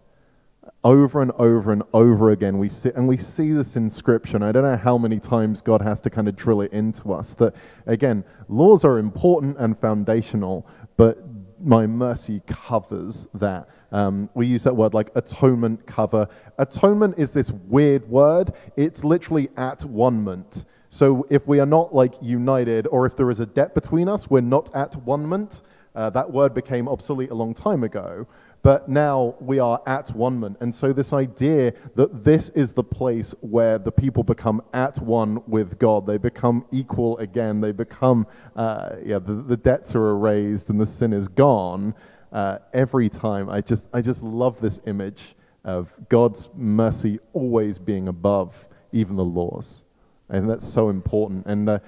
Over 0.84 1.22
and 1.22 1.32
over 1.34 1.72
and 1.72 1.84
over 1.94 2.32
again, 2.32 2.58
we 2.58 2.70
see, 2.70 2.92
and 2.96 3.08
we 3.08 3.18
see 3.18 3.52
this 3.52 3.76
in 3.76 3.90
Scripture. 3.90 4.44
I 4.44 4.52
don't 4.52 4.64
know 4.64 4.78
how 4.78 4.98
many 4.98 5.20
times 5.20 5.62
God 5.62 5.82
has 5.82 6.02
to 6.02 6.10
kind 6.10 6.28
of 6.28 6.36
drill 6.36 6.62
it 6.62 6.72
into 6.74 7.14
us 7.14 7.36
that, 7.36 7.56
again, 7.86 8.24
laws 8.48 8.84
are 8.84 8.98
important 8.98 9.58
and 9.58 9.78
foundational, 9.78 10.68
but 10.98 11.31
my 11.64 11.88
mercy 11.88 12.42
covers 12.48 13.28
that. 13.34 13.68
Um, 13.92 14.30
we 14.34 14.48
use 14.48 14.64
that 14.64 14.76
word 14.76 14.94
like 14.94 15.12
atonement 15.16 15.86
cover. 15.86 16.28
Atonement 16.58 17.18
is 17.18 17.34
this 17.34 17.52
weird 17.52 18.08
word. 18.08 18.52
It's 18.78 19.04
literally 19.04 19.50
at 19.58 19.84
one-ment. 19.86 20.66
So 20.90 21.26
if 21.30 21.48
we 21.48 21.60
are 21.60 21.66
not 21.66 21.94
like 21.94 22.16
united, 22.22 22.88
or 22.88 23.06
if 23.06 23.16
there 23.16 23.30
is 23.30 23.40
a 23.40 23.46
debt 23.46 23.74
between 23.74 24.10
us, 24.10 24.30
we're 24.30 24.42
not 24.42 24.74
at 24.76 24.96
one-ment. 24.98 25.62
Uh, 25.94 26.10
that 26.10 26.32
word 26.32 26.54
became 26.54 26.88
obsolete 26.88 27.32
a 27.32 27.36
long 27.36 27.54
time 27.54 27.84
ago, 27.84 28.26
but 28.64 28.88
now 28.88 29.36
we 29.40 29.60
are 29.60 29.82
at 29.86 30.10
one-ment. 30.10 30.58
And 30.60 30.74
so 30.74 30.94
this 30.94 31.14
idea 31.14 31.74
that 31.96 32.24
this 32.24 32.50
is 32.50 32.74
the 32.74 32.84
place 32.84 33.34
where 33.42 33.80
the 33.80 33.92
people 33.92 34.24
become 34.24 34.62
at 34.74 35.00
one 35.00 35.42
with 35.48 35.80
God, 35.80 36.06
they 36.06 36.18
become 36.18 36.66
equal 36.72 37.18
again, 37.18 37.62
they 37.62 37.72
become, 37.72 38.28
uh, 38.56 38.98
yeah, 39.04 39.20
the, 39.20 39.34
the, 39.34 39.58
debts 39.58 39.96
are 39.96 40.10
erased 40.10 40.70
and 40.70 40.80
the 40.80 40.86
sin 40.86 41.14
is 41.14 41.28
gone. 41.28 41.96
Uh, 42.32 42.60
every 42.74 43.10
time, 43.10 43.50
I 43.50 43.62
just, 43.62 43.90
I 43.94 44.02
just 44.02 44.24
love 44.24 44.62
this 44.62 44.80
image 44.86 45.36
of 45.64 45.94
God's 46.10 46.50
mercy 46.56 47.20
always 47.34 47.78
being 47.80 48.08
above 48.08 48.68
even 48.92 49.16
the 49.16 49.26
laws. 49.26 49.86
And 50.30 50.50
that's 50.50 50.68
so 50.68 50.90
important. 50.90 51.46
And 51.46 51.70
uh, 51.70 51.80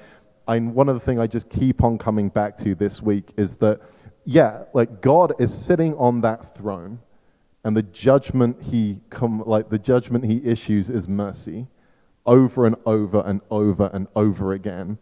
I, 0.47 0.59
one 0.59 0.89
of 0.89 0.95
the 0.95 0.99
things 0.99 1.19
I 1.19 1.27
just 1.27 1.49
keep 1.49 1.83
on 1.83 1.97
coming 1.97 2.29
back 2.29 2.57
to 2.57 2.75
this 2.75 3.01
week 3.01 3.31
is 3.37 3.55
that, 3.57 3.81
yeah, 4.25 4.63
like 4.73 5.01
God 5.01 5.33
is 5.39 5.53
sitting 5.53 5.93
on 5.95 6.21
that 6.21 6.55
throne, 6.55 6.99
and 7.63 7.75
the 7.75 7.83
judgment 7.83 8.63
he 8.63 9.01
come, 9.09 9.43
like 9.45 9.69
the 9.69 9.79
judgment 9.79 10.25
he 10.25 10.45
issues 10.45 10.89
is 10.89 11.07
mercy, 11.07 11.67
over 12.25 12.65
and 12.65 12.75
over 12.85 13.21
and 13.25 13.41
over 13.49 13.89
and 13.93 14.07
over 14.15 14.53
again, 14.53 14.97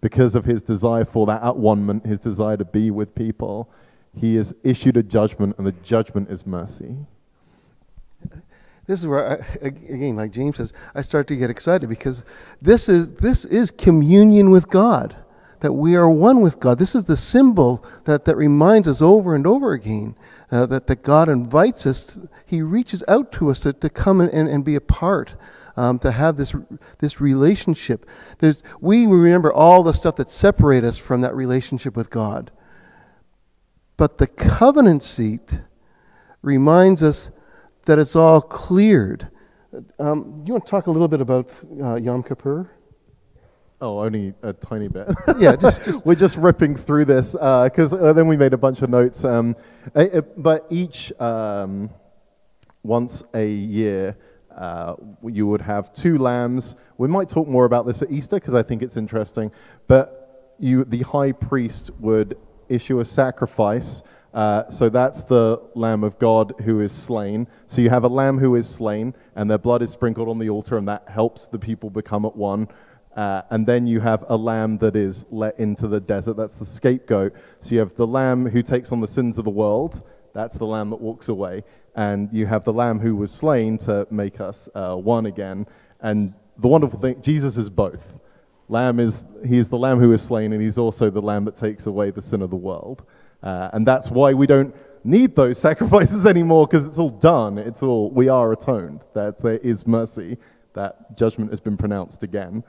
because 0.00 0.34
of 0.34 0.44
his 0.44 0.62
desire 0.62 1.04
for 1.04 1.26
that 1.26 1.42
at 1.42 1.56
one 1.56 1.84
moment, 1.84 2.06
his 2.06 2.18
desire 2.18 2.56
to 2.56 2.64
be 2.64 2.90
with 2.90 3.14
people. 3.14 3.70
He 4.16 4.36
has 4.36 4.54
issued 4.62 4.96
a 4.96 5.02
judgment, 5.02 5.56
and 5.58 5.66
the 5.66 5.72
judgment 5.72 6.30
is 6.30 6.46
mercy 6.46 7.06
this 8.86 9.00
is 9.00 9.06
where 9.06 9.42
I, 9.42 9.66
again 9.66 10.16
like 10.16 10.30
james 10.30 10.56
says 10.56 10.72
i 10.94 11.02
start 11.02 11.26
to 11.28 11.36
get 11.36 11.50
excited 11.50 11.88
because 11.88 12.24
this 12.60 12.88
is 12.88 13.14
this 13.14 13.44
is 13.44 13.70
communion 13.70 14.50
with 14.50 14.68
god 14.68 15.16
that 15.64 15.72
we 15.72 15.96
are 15.96 16.08
one 16.08 16.40
with 16.40 16.60
god 16.60 16.78
this 16.78 16.94
is 16.94 17.04
the 17.04 17.16
symbol 17.16 17.84
that, 18.04 18.24
that 18.24 18.36
reminds 18.36 18.86
us 18.86 19.02
over 19.02 19.34
and 19.34 19.46
over 19.46 19.72
again 19.72 20.14
uh, 20.52 20.66
that, 20.66 20.86
that 20.86 21.02
god 21.02 21.28
invites 21.28 21.86
us 21.86 22.18
he 22.46 22.62
reaches 22.62 23.02
out 23.08 23.32
to 23.32 23.50
us 23.50 23.60
to, 23.60 23.72
to 23.72 23.90
come 23.90 24.20
and, 24.20 24.30
and, 24.32 24.48
and 24.48 24.64
be 24.64 24.76
a 24.76 24.80
part 24.80 25.34
um, 25.76 25.98
to 25.98 26.12
have 26.12 26.36
this, 26.36 26.54
this 27.00 27.20
relationship 27.20 28.06
There's, 28.38 28.62
we 28.80 29.06
remember 29.06 29.52
all 29.52 29.82
the 29.82 29.94
stuff 29.94 30.14
that 30.16 30.30
separate 30.30 30.84
us 30.84 30.98
from 30.98 31.22
that 31.22 31.34
relationship 31.34 31.96
with 31.96 32.10
god 32.10 32.52
but 33.96 34.18
the 34.18 34.26
covenant 34.26 35.02
seat 35.02 35.62
reminds 36.42 37.02
us 37.02 37.30
that 37.86 37.98
it's 37.98 38.16
all 38.16 38.40
cleared. 38.40 39.28
Um, 39.98 40.42
you 40.46 40.52
want 40.52 40.66
to 40.66 40.70
talk 40.70 40.86
a 40.86 40.90
little 40.90 41.08
bit 41.08 41.20
about 41.20 41.58
uh, 41.82 41.96
Yom 41.96 42.22
Kippur? 42.22 42.70
Oh, 43.84 43.98
only 43.98 44.32
a 44.42 44.54
tiny 44.54 44.88
bit. 44.88 45.08
yeah, 45.38 45.56
just, 45.56 45.84
just 45.84 46.06
we're 46.06 46.14
just 46.14 46.38
ripping 46.38 46.74
through 46.74 47.04
this 47.04 47.32
because 47.32 47.92
uh, 47.92 47.98
uh, 47.98 48.12
then 48.14 48.26
we 48.28 48.34
made 48.34 48.54
a 48.54 48.56
bunch 48.56 48.80
of 48.80 48.88
notes. 48.88 49.26
Um, 49.26 49.54
uh, 49.94 50.22
but 50.38 50.64
each 50.70 51.12
um, 51.20 51.90
once 52.82 53.24
a 53.34 53.46
year, 53.46 54.16
uh, 54.56 54.94
you 55.22 55.46
would 55.46 55.60
have 55.60 55.92
two 55.92 56.16
lambs. 56.16 56.76
We 56.96 57.08
might 57.08 57.28
talk 57.28 57.46
more 57.46 57.66
about 57.66 57.84
this 57.84 58.00
at 58.00 58.10
Easter 58.10 58.36
because 58.36 58.54
I 58.54 58.62
think 58.62 58.80
it's 58.80 58.96
interesting. 58.96 59.52
But 59.86 60.54
you, 60.58 60.86
the 60.86 61.02
high 61.02 61.32
priest 61.32 61.90
would 62.00 62.38
issue 62.70 63.00
a 63.00 63.04
sacrifice 63.04 64.02
uh, 64.34 64.68
so 64.68 64.88
that's 64.88 65.22
the 65.22 65.62
Lamb 65.76 66.02
of 66.02 66.18
God 66.18 66.54
who 66.64 66.80
is 66.80 66.90
slain. 66.90 67.46
So 67.68 67.80
you 67.80 67.90
have 67.90 68.02
a 68.02 68.08
lamb 68.08 68.38
who 68.38 68.56
is 68.56 68.68
slain, 68.68 69.14
and 69.36 69.48
their 69.48 69.58
blood 69.58 69.80
is 69.80 69.92
sprinkled 69.92 70.28
on 70.28 70.40
the 70.40 70.50
altar, 70.50 70.76
and 70.76 70.88
that 70.88 71.08
helps 71.08 71.46
the 71.46 71.58
people 71.58 71.88
become 71.88 72.24
at 72.24 72.34
one. 72.34 72.66
Uh, 73.14 73.42
and 73.50 73.66
then 73.66 73.86
you 73.86 74.00
have 74.00 74.24
a 74.28 74.36
lamb 74.36 74.78
that 74.78 74.96
is 74.96 75.26
let 75.30 75.58
into 75.58 75.86
the 75.86 76.00
desert. 76.00 76.36
That's 76.36 76.58
the 76.58 76.66
scapegoat. 76.66 77.34
So 77.60 77.74
you 77.74 77.78
have 77.80 77.94
the 77.94 78.06
lamb 78.06 78.46
who 78.46 78.62
takes 78.62 78.90
on 78.92 79.00
the 79.00 79.06
sins 79.06 79.38
of 79.38 79.44
the 79.44 79.50
world. 79.50 80.02
That's 80.32 80.56
the 80.56 80.66
lamb 80.66 80.90
that 80.90 81.00
walks 81.00 81.28
away. 81.28 81.62
And 81.94 82.28
you 82.32 82.46
have 82.46 82.64
the 82.64 82.72
lamb 82.72 82.98
who 82.98 83.14
was 83.14 83.30
slain 83.30 83.78
to 83.78 84.06
make 84.10 84.40
us 84.40 84.68
uh, 84.74 84.96
one 84.96 85.26
again. 85.26 85.66
And 86.00 86.34
the 86.58 86.68
wonderful 86.68 86.98
thing, 86.98 87.22
Jesus 87.22 87.56
is 87.56 87.70
both. 87.70 88.18
Lamb 88.68 88.98
is, 88.98 89.24
he 89.46 89.58
is 89.58 89.68
the 89.68 89.78
lamb 89.78 89.98
who 89.98 90.12
is 90.12 90.22
slain, 90.22 90.52
and 90.52 90.60
he's 90.60 90.78
also 90.78 91.10
the 91.10 91.20
lamb 91.20 91.44
that 91.44 91.54
takes 91.54 91.86
away 91.86 92.10
the 92.10 92.22
sin 92.22 92.42
of 92.42 92.50
the 92.50 92.56
world. 92.56 93.04
Uh, 93.42 93.70
and 93.74 93.86
that's 93.86 94.10
why 94.10 94.32
we 94.32 94.46
don't 94.46 94.74
need 95.04 95.36
those 95.36 95.58
sacrifices 95.68 96.26
anymore 96.26 96.66
because 96.66 96.86
it's 96.86 96.98
all 96.98 97.10
done. 97.10 97.58
It's 97.58 97.82
all, 97.82 98.10
we 98.10 98.28
are 98.28 98.52
atoned. 98.52 99.04
That 99.14 99.38
there 99.38 99.58
is 99.58 99.86
mercy. 99.86 100.38
That 100.72 101.16
judgment 101.16 101.50
has 101.50 101.60
been 101.60 101.76
pronounced 101.76 102.22
again. 102.24 102.64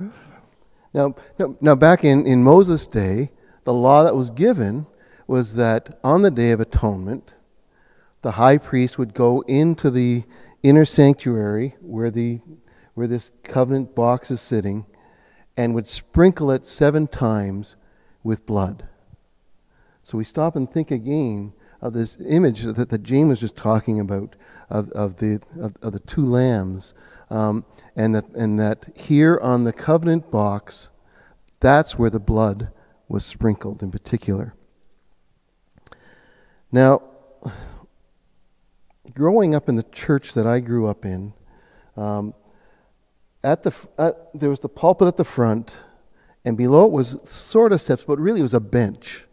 Now, 0.95 1.13
now, 1.59 1.75
back 1.75 2.05
in, 2.05 2.25
in 2.25 2.41
Moses' 2.41 2.87
day, 2.87 3.31
the 3.65 3.73
law 3.73 4.05
that 4.05 4.15
was 4.15 4.29
given 4.29 4.87
was 5.27 5.55
that 5.55 5.99
on 6.05 6.21
the 6.21 6.31
Day 6.31 6.51
of 6.51 6.61
Atonement, 6.61 7.33
the 8.21 8.31
high 8.31 8.57
priest 8.57 8.97
would 8.97 9.13
go 9.13 9.41
into 9.41 9.91
the 9.91 10.23
inner 10.63 10.85
sanctuary 10.85 11.75
where, 11.81 12.09
the, 12.09 12.39
where 12.93 13.07
this 13.07 13.33
covenant 13.43 13.93
box 13.93 14.31
is 14.31 14.39
sitting 14.39 14.85
and 15.57 15.75
would 15.75 15.89
sprinkle 15.89 16.49
it 16.49 16.63
seven 16.63 17.07
times 17.07 17.75
with 18.23 18.45
blood. 18.45 18.87
So 20.01 20.17
we 20.17 20.23
stop 20.23 20.55
and 20.55 20.71
think 20.71 20.91
again 20.91 21.51
of 21.85 21.93
this 21.93 22.17
image 22.27 22.63
that, 22.63 22.89
that 22.89 23.03
James 23.03 23.29
was 23.29 23.39
just 23.39 23.55
talking 23.55 23.99
about 23.99 24.35
of, 24.69 24.89
of, 24.91 25.17
the, 25.17 25.39
of, 25.61 25.73
of 25.83 25.93
the 25.93 25.99
two 25.99 26.25
lambs. 26.25 26.93
Um, 27.29 27.63
and, 27.95 28.15
that, 28.15 28.25
and 28.29 28.59
that 28.59 28.89
here 28.95 29.39
on 29.41 29.65
the 29.65 29.71
covenant 29.71 30.31
box, 30.31 30.89
that's 31.59 31.97
where 31.97 32.09
the 32.09 32.19
blood 32.19 32.71
was 33.07 33.23
sprinkled 33.23 33.83
in 33.83 33.91
particular. 33.91 34.55
Now, 36.71 37.03
growing 39.13 39.53
up 39.53 39.69
in 39.69 39.75
the 39.75 39.83
church 39.83 40.33
that 40.33 40.47
I 40.47 40.61
grew 40.61 40.87
up 40.87 41.05
in, 41.05 41.33
um, 41.95 42.33
at 43.43 43.61
the, 43.61 44.15
there 44.33 44.49
was 44.49 44.59
the 44.59 44.69
pulpit 44.69 45.07
at 45.07 45.17
the 45.17 45.23
front, 45.23 45.83
and 46.43 46.57
below 46.57 46.87
it 46.87 46.91
was 46.91 47.17
sort 47.29 47.71
of 47.71 47.79
steps, 47.79 48.03
but 48.03 48.17
really 48.17 48.39
it 48.39 48.43
was 48.43 48.55
a 48.55 48.59
bench. 48.59 49.24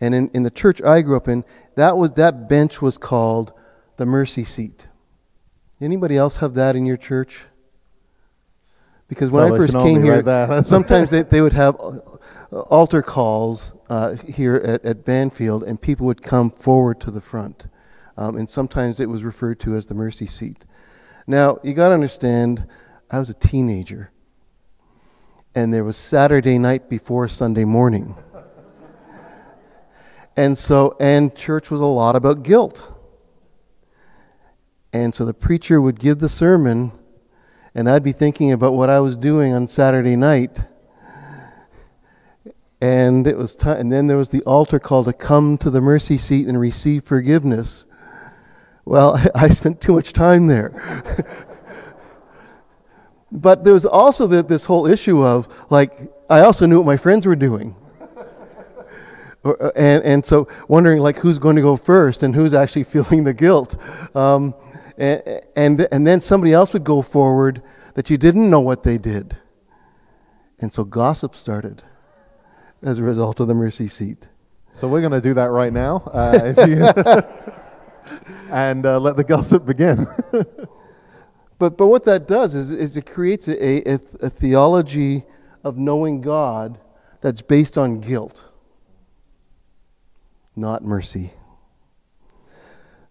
And 0.00 0.14
in, 0.14 0.30
in 0.32 0.42
the 0.44 0.50
church 0.50 0.80
I 0.82 1.02
grew 1.02 1.16
up 1.16 1.28
in, 1.28 1.44
that, 1.76 1.96
was, 1.96 2.12
that 2.12 2.48
bench 2.48 2.80
was 2.80 2.96
called 2.96 3.52
the 3.96 4.06
mercy 4.06 4.44
seat. 4.44 4.88
Anybody 5.80 6.16
else 6.16 6.38
have 6.38 6.54
that 6.54 6.76
in 6.76 6.86
your 6.86 6.96
church? 6.96 7.46
Because 9.08 9.30
when 9.30 9.50
I 9.50 9.56
first 9.56 9.74
came 9.74 10.02
here, 10.02 10.22
right 10.22 10.64
sometimes 10.64 11.10
they, 11.10 11.22
they 11.22 11.40
would 11.40 11.54
have 11.54 11.76
uh, 11.80 12.60
altar 12.62 13.02
calls 13.02 13.76
uh, 13.88 14.14
here 14.14 14.56
at, 14.56 14.84
at 14.84 15.04
Banfield, 15.04 15.62
and 15.62 15.80
people 15.80 16.06
would 16.06 16.22
come 16.22 16.50
forward 16.50 17.00
to 17.00 17.10
the 17.10 17.20
front. 17.20 17.68
Um, 18.16 18.36
and 18.36 18.50
sometimes 18.50 19.00
it 19.00 19.08
was 19.08 19.24
referred 19.24 19.60
to 19.60 19.76
as 19.76 19.86
the 19.86 19.94
mercy 19.94 20.26
seat. 20.26 20.66
Now, 21.26 21.58
you 21.62 21.72
got 21.72 21.88
to 21.88 21.94
understand, 21.94 22.66
I 23.10 23.18
was 23.18 23.30
a 23.30 23.34
teenager, 23.34 24.10
and 25.54 25.72
there 25.72 25.84
was 25.84 25.96
Saturday 25.96 26.58
night 26.58 26.90
before 26.90 27.28
Sunday 27.28 27.64
morning. 27.64 28.14
And 30.38 30.56
so, 30.56 30.96
and 31.00 31.34
church 31.34 31.68
was 31.68 31.80
a 31.80 31.84
lot 31.84 32.14
about 32.14 32.44
guilt. 32.44 32.92
And 34.92 35.12
so 35.12 35.24
the 35.24 35.34
preacher 35.34 35.80
would 35.80 35.98
give 35.98 36.20
the 36.20 36.28
sermon, 36.28 36.92
and 37.74 37.90
I'd 37.90 38.04
be 38.04 38.12
thinking 38.12 38.52
about 38.52 38.74
what 38.74 38.88
I 38.88 39.00
was 39.00 39.16
doing 39.16 39.52
on 39.52 39.66
Saturday 39.66 40.14
night. 40.14 40.64
And 42.80 43.26
it 43.26 43.36
was 43.36 43.56
time, 43.56 43.80
and 43.80 43.90
then 43.90 44.06
there 44.06 44.16
was 44.16 44.28
the 44.28 44.42
altar 44.42 44.78
call 44.78 45.02
to 45.02 45.12
come 45.12 45.58
to 45.58 45.70
the 45.70 45.80
mercy 45.80 46.16
seat 46.16 46.46
and 46.46 46.60
receive 46.60 47.02
forgiveness. 47.02 47.86
Well, 48.84 49.20
I 49.34 49.48
spent 49.48 49.80
too 49.80 49.94
much 49.94 50.12
time 50.12 50.46
there. 50.46 50.70
but 53.32 53.64
there 53.64 53.74
was 53.74 53.84
also 53.84 54.28
the, 54.28 54.44
this 54.44 54.66
whole 54.66 54.86
issue 54.86 55.20
of 55.20 55.48
like 55.68 55.94
I 56.30 56.42
also 56.42 56.64
knew 56.64 56.78
what 56.78 56.86
my 56.86 56.96
friends 56.96 57.26
were 57.26 57.34
doing. 57.34 57.74
And, 59.44 60.02
and 60.04 60.24
so 60.24 60.48
wondering 60.68 61.00
like 61.00 61.16
who's 61.16 61.38
going 61.38 61.56
to 61.56 61.62
go 61.62 61.76
first 61.76 62.22
and 62.22 62.34
who's 62.34 62.54
actually 62.54 62.84
feeling 62.94 63.24
the 63.24 63.34
guilt. 63.34 63.76
Um, 64.16 64.54
and, 64.96 65.22
and, 65.56 65.88
and 65.92 66.06
then 66.06 66.20
somebody 66.20 66.52
else 66.52 66.72
would 66.72 66.84
go 66.84 67.02
forward 67.02 67.62
that 67.94 68.10
you 68.10 68.16
didn't 68.16 68.50
know 68.50 68.60
what 68.60 68.82
they 68.82 68.98
did. 68.98 69.36
And 70.60 70.72
so 70.72 70.84
gossip 70.84 71.34
started 71.36 71.82
as 72.82 72.98
a 72.98 73.02
result 73.02 73.40
of 73.40 73.48
the 73.48 73.54
mercy 73.54 73.88
seat. 73.88 74.28
So 74.72 74.88
we're 74.88 75.00
going 75.00 75.12
to 75.12 75.20
do 75.20 75.34
that 75.34 75.50
right 75.50 75.72
now. 75.72 75.96
Uh, 76.12 76.54
you 76.66 76.84
and 78.50 78.84
uh, 78.86 78.98
let 78.98 79.16
the 79.16 79.24
gossip 79.24 79.66
begin. 79.66 80.06
but, 81.58 81.76
but 81.76 81.86
what 81.86 82.04
that 82.04 82.26
does 82.26 82.54
is, 82.54 82.72
is 82.72 82.96
it 82.96 83.06
creates 83.06 83.48
a, 83.48 83.88
a, 83.88 83.94
a 83.94 84.30
theology 84.30 85.24
of 85.64 85.76
knowing 85.76 86.20
God 86.20 86.78
that's 87.20 87.42
based 87.42 87.76
on 87.76 88.00
guilt, 88.00 88.47
not 90.58 90.84
mercy. 90.84 91.30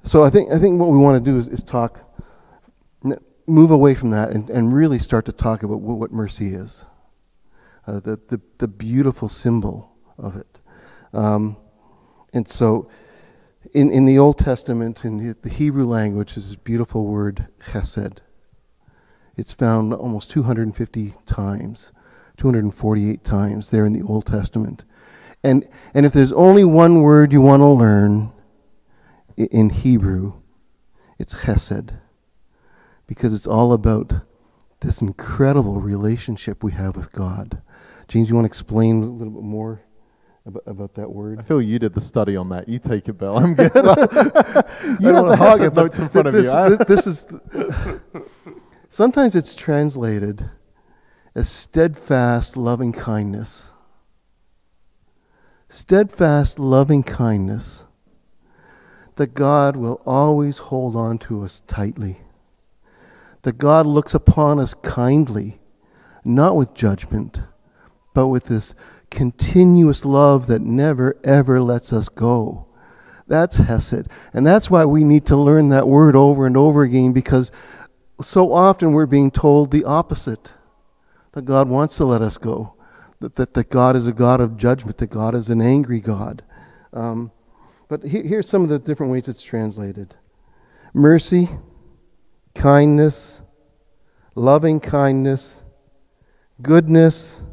So 0.04 0.24
I 0.24 0.30
think, 0.30 0.52
I 0.52 0.60
think 0.60 0.80
what 0.80 0.90
we 0.90 0.98
want 0.98 1.24
to 1.24 1.32
do 1.32 1.38
is, 1.38 1.48
is 1.48 1.64
talk, 1.64 2.02
move 3.48 3.72
away 3.72 3.96
from 3.96 4.12
that 4.12 4.30
and, 4.30 4.50
and 4.50 4.74
really 4.74 5.00
start 5.00 5.26
to 5.26 5.32
talk 5.32 5.64
about 5.64 5.80
what, 5.80 5.98
what 5.98 6.12
mercy 6.12 6.50
is 6.50 6.86
uh, 7.88 8.00
the, 8.02 8.20
the, 8.28 8.42
the, 8.58 8.68
beautiful 8.68 9.30
symbol 9.30 9.96
of 10.18 10.36
it. 10.36 10.60
Um, 11.14 11.56
and 12.34 12.48
so, 12.48 12.90
in, 13.74 13.90
in 13.90 14.06
the 14.06 14.20
Old 14.20 14.38
Testament, 14.38 15.06
in 15.06 15.36
the 15.42 15.50
Hebrew 15.50 15.86
language, 15.86 16.38
is 16.38 16.50
this 16.50 16.56
beautiful 16.56 17.06
word 17.06 17.48
chesed. 17.60 18.20
It's 19.36 19.54
found 19.54 19.94
almost 19.94 20.30
250 20.32 21.14
times, 21.26 21.94
248 22.38 23.24
times 23.24 23.72
there 23.72 23.86
in 23.86 23.94
the 23.94 24.06
Old 24.06 24.26
Testament. 24.26 24.84
And, 25.44 25.68
and 25.94 26.06
if 26.06 26.14
there's 26.14 26.34
only 26.34 26.64
one 26.64 27.02
word 27.02 27.32
you 27.32 27.42
want 27.42 27.62
to 27.62 27.68
learn 27.68 28.32
in 29.38 29.70
Hebrew, 29.70 30.34
it's 31.20 31.44
chesed. 31.44 31.98
Because 33.06 33.34
it's 33.34 33.48
all 33.48 33.72
about 33.72 34.22
this 34.82 35.02
incredible 35.02 35.80
relationship 35.80 36.64
we 36.64 36.74
have 36.74 36.96
with 36.96 37.12
God. 37.12 37.62
James, 38.08 38.30
you 38.30 38.36
want 38.36 38.46
to 38.46 38.50
explain 38.50 39.04
a 39.04 39.06
little 39.06 39.34
bit 39.34 39.44
more 39.44 39.82
about, 40.46 40.64
about 40.66 40.94
that 40.96 41.12
word? 41.12 41.40
I 41.40 41.44
feel 41.44 41.62
you 41.62 41.80
did 41.80 41.94
the 41.94 42.02
study 42.02 42.36
on 42.36 42.50
that. 42.50 42.68
You 42.68 42.80
take 42.80 43.08
it, 43.08 43.14
Bill. 43.14 43.38
I'm 43.38 43.54
good. 43.54 43.72
you 43.76 45.14
have 45.14 45.28
the 45.28 45.36
hog 45.38 45.62
it, 45.62 45.74
notes 45.74 46.00
in 46.00 46.10
front 46.10 46.32
this, 46.32 46.54
of 46.54 46.72
you. 46.72 46.78
This, 46.78 47.06
this 47.06 47.08
is 47.08 47.28
sometimes 48.90 49.36
it's 49.36 49.56
translated 49.56 50.50
as 51.36 51.50
steadfast 51.50 52.58
loving 52.58 52.94
kindness. 52.94 53.74
Steadfast 55.70 56.60
loving 56.60 57.04
kindness 57.04 57.86
that 59.16 59.34
God 59.34 59.76
will 59.76 60.02
always 60.06 60.58
hold 60.58 60.96
on 60.96 61.18
to 61.20 61.44
us 61.44 61.62
tightly. 61.62 62.22
That 63.42 63.58
God 63.58 63.86
looks 63.86 64.14
upon 64.14 64.60
us 64.60 64.74
kindly, 64.74 65.60
not 66.24 66.56
with 66.56 66.74
judgment 66.74 67.42
but 68.18 68.30
with 68.30 68.46
this 68.46 68.74
continuous 69.12 70.04
love 70.04 70.48
that 70.48 70.60
never, 70.60 71.16
ever 71.24 71.62
lets 71.62 71.94
us 71.94 72.10
go. 72.10 72.66
That's 73.28 73.58
Hesed. 73.58 74.08
And 74.34 74.44
that's 74.44 74.72
why 74.72 74.86
we 74.86 75.04
need 75.04 75.24
to 75.28 75.38
learn 75.38 75.70
that 75.70 75.88
word 75.88 76.16
over 76.16 76.48
and 76.48 76.58
over 76.58 76.82
again 76.82 77.14
because 77.14 77.52
so 78.20 78.52
often 78.52 78.94
we're 78.94 79.06
being 79.06 79.30
told 79.30 79.70
the 79.70 79.84
opposite 79.84 80.56
that 81.34 81.46
God 81.46 81.70
wants 81.70 81.96
to 81.98 82.06
let 82.06 82.24
us 82.24 82.40
go, 82.40 82.74
that, 83.20 83.36
that, 83.36 83.54
that 83.54 83.70
God 83.70 83.96
is 83.96 84.08
a 84.08 84.14
God 84.14 84.42
of 84.42 84.58
judgment, 84.58 84.98
that 84.98 85.08
God 85.08 85.36
is 85.36 85.50
an 85.50 85.62
angry 85.62 86.00
God. 86.00 86.44
Um, 86.94 87.32
but 87.88 88.04
here, 88.04 88.24
here's 88.24 88.50
some 88.50 88.64
of 88.64 88.70
the 88.70 88.80
different 88.80 89.12
ways 89.12 89.28
it's 89.28 89.42
translated 89.42 90.16
mercy, 90.94 91.48
kindness, 92.56 93.42
loving 94.36 94.80
kindness, 94.80 95.64
goodness, 96.62 97.44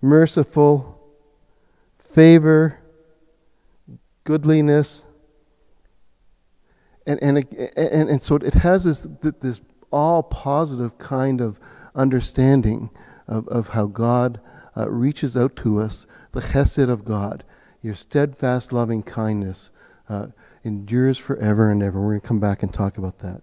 merciful, 0.00 1.00
favor, 1.96 2.78
goodliness. 4.24 5.06
And, 7.06 7.20
and, 7.22 7.38
and, 7.76 8.08
and 8.08 8.22
so 8.22 8.36
it 8.36 8.54
has 8.54 8.84
this, 8.84 9.02
this 9.40 9.62
all 9.90 10.22
positive 10.22 10.98
kind 10.98 11.40
of 11.40 11.58
understanding 11.94 12.90
of, 13.26 13.48
of 13.48 13.68
how 13.68 13.86
God 13.86 14.40
uh, 14.76 14.90
reaches 14.90 15.36
out 15.36 15.56
to 15.56 15.78
us, 15.80 16.06
the 16.32 16.40
chesed 16.40 16.88
of 16.88 17.04
God, 17.04 17.44
your 17.82 17.94
steadfast 17.94 18.72
loving 18.72 19.02
kindness 19.02 19.70
uh, 20.08 20.28
endures 20.64 21.18
forever 21.18 21.70
and 21.70 21.82
ever. 21.82 22.00
We're 22.00 22.10
going 22.10 22.20
to 22.20 22.26
come 22.26 22.40
back 22.40 22.62
and 22.62 22.72
talk 22.72 22.98
about 22.98 23.18
that. 23.20 23.42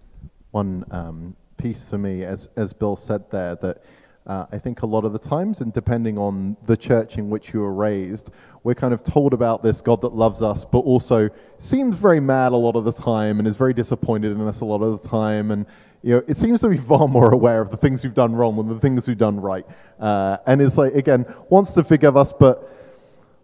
One 0.50 0.84
um, 0.90 1.36
piece 1.56 1.90
for 1.90 1.98
me, 1.98 2.24
as, 2.24 2.48
as 2.56 2.72
Bill 2.72 2.96
said 2.96 3.30
there, 3.30 3.56
that 3.56 3.82
uh, 4.28 4.44
I 4.52 4.58
think 4.58 4.82
a 4.82 4.86
lot 4.86 5.06
of 5.06 5.14
the 5.14 5.18
times, 5.18 5.62
and 5.62 5.72
depending 5.72 6.18
on 6.18 6.58
the 6.64 6.76
church 6.76 7.16
in 7.16 7.30
which 7.30 7.54
you 7.54 7.60
were 7.60 7.72
raised, 7.72 8.30
we're 8.62 8.74
kind 8.74 8.92
of 8.92 9.02
told 9.02 9.32
about 9.32 9.62
this 9.62 9.80
God 9.80 10.02
that 10.02 10.14
loves 10.14 10.42
us, 10.42 10.66
but 10.66 10.80
also 10.80 11.30
seems 11.56 11.96
very 11.96 12.20
mad 12.20 12.52
a 12.52 12.56
lot 12.56 12.76
of 12.76 12.84
the 12.84 12.92
time 12.92 13.38
and 13.38 13.48
is 13.48 13.56
very 13.56 13.72
disappointed 13.72 14.32
in 14.32 14.40
us 14.46 14.60
a 14.60 14.66
lot 14.66 14.82
of 14.82 15.00
the 15.00 15.08
time. 15.08 15.50
And 15.50 15.64
you 16.02 16.16
know, 16.16 16.22
it 16.28 16.36
seems 16.36 16.60
to 16.60 16.68
be 16.68 16.76
far 16.92 17.08
more 17.08 17.32
aware 17.32 17.62
of 17.62 17.70
the 17.70 17.78
things 17.78 18.04
we've 18.04 18.12
done 18.12 18.36
wrong 18.36 18.56
than 18.56 18.68
the 18.68 18.78
things 18.78 19.08
we've 19.08 19.16
done 19.16 19.40
right. 19.40 19.66
Uh, 19.98 20.36
and 20.46 20.60
it's 20.60 20.76
like, 20.76 20.94
again, 20.94 21.24
wants 21.48 21.72
to 21.72 21.82
forgive 21.82 22.14
us, 22.14 22.34
but 22.34 22.70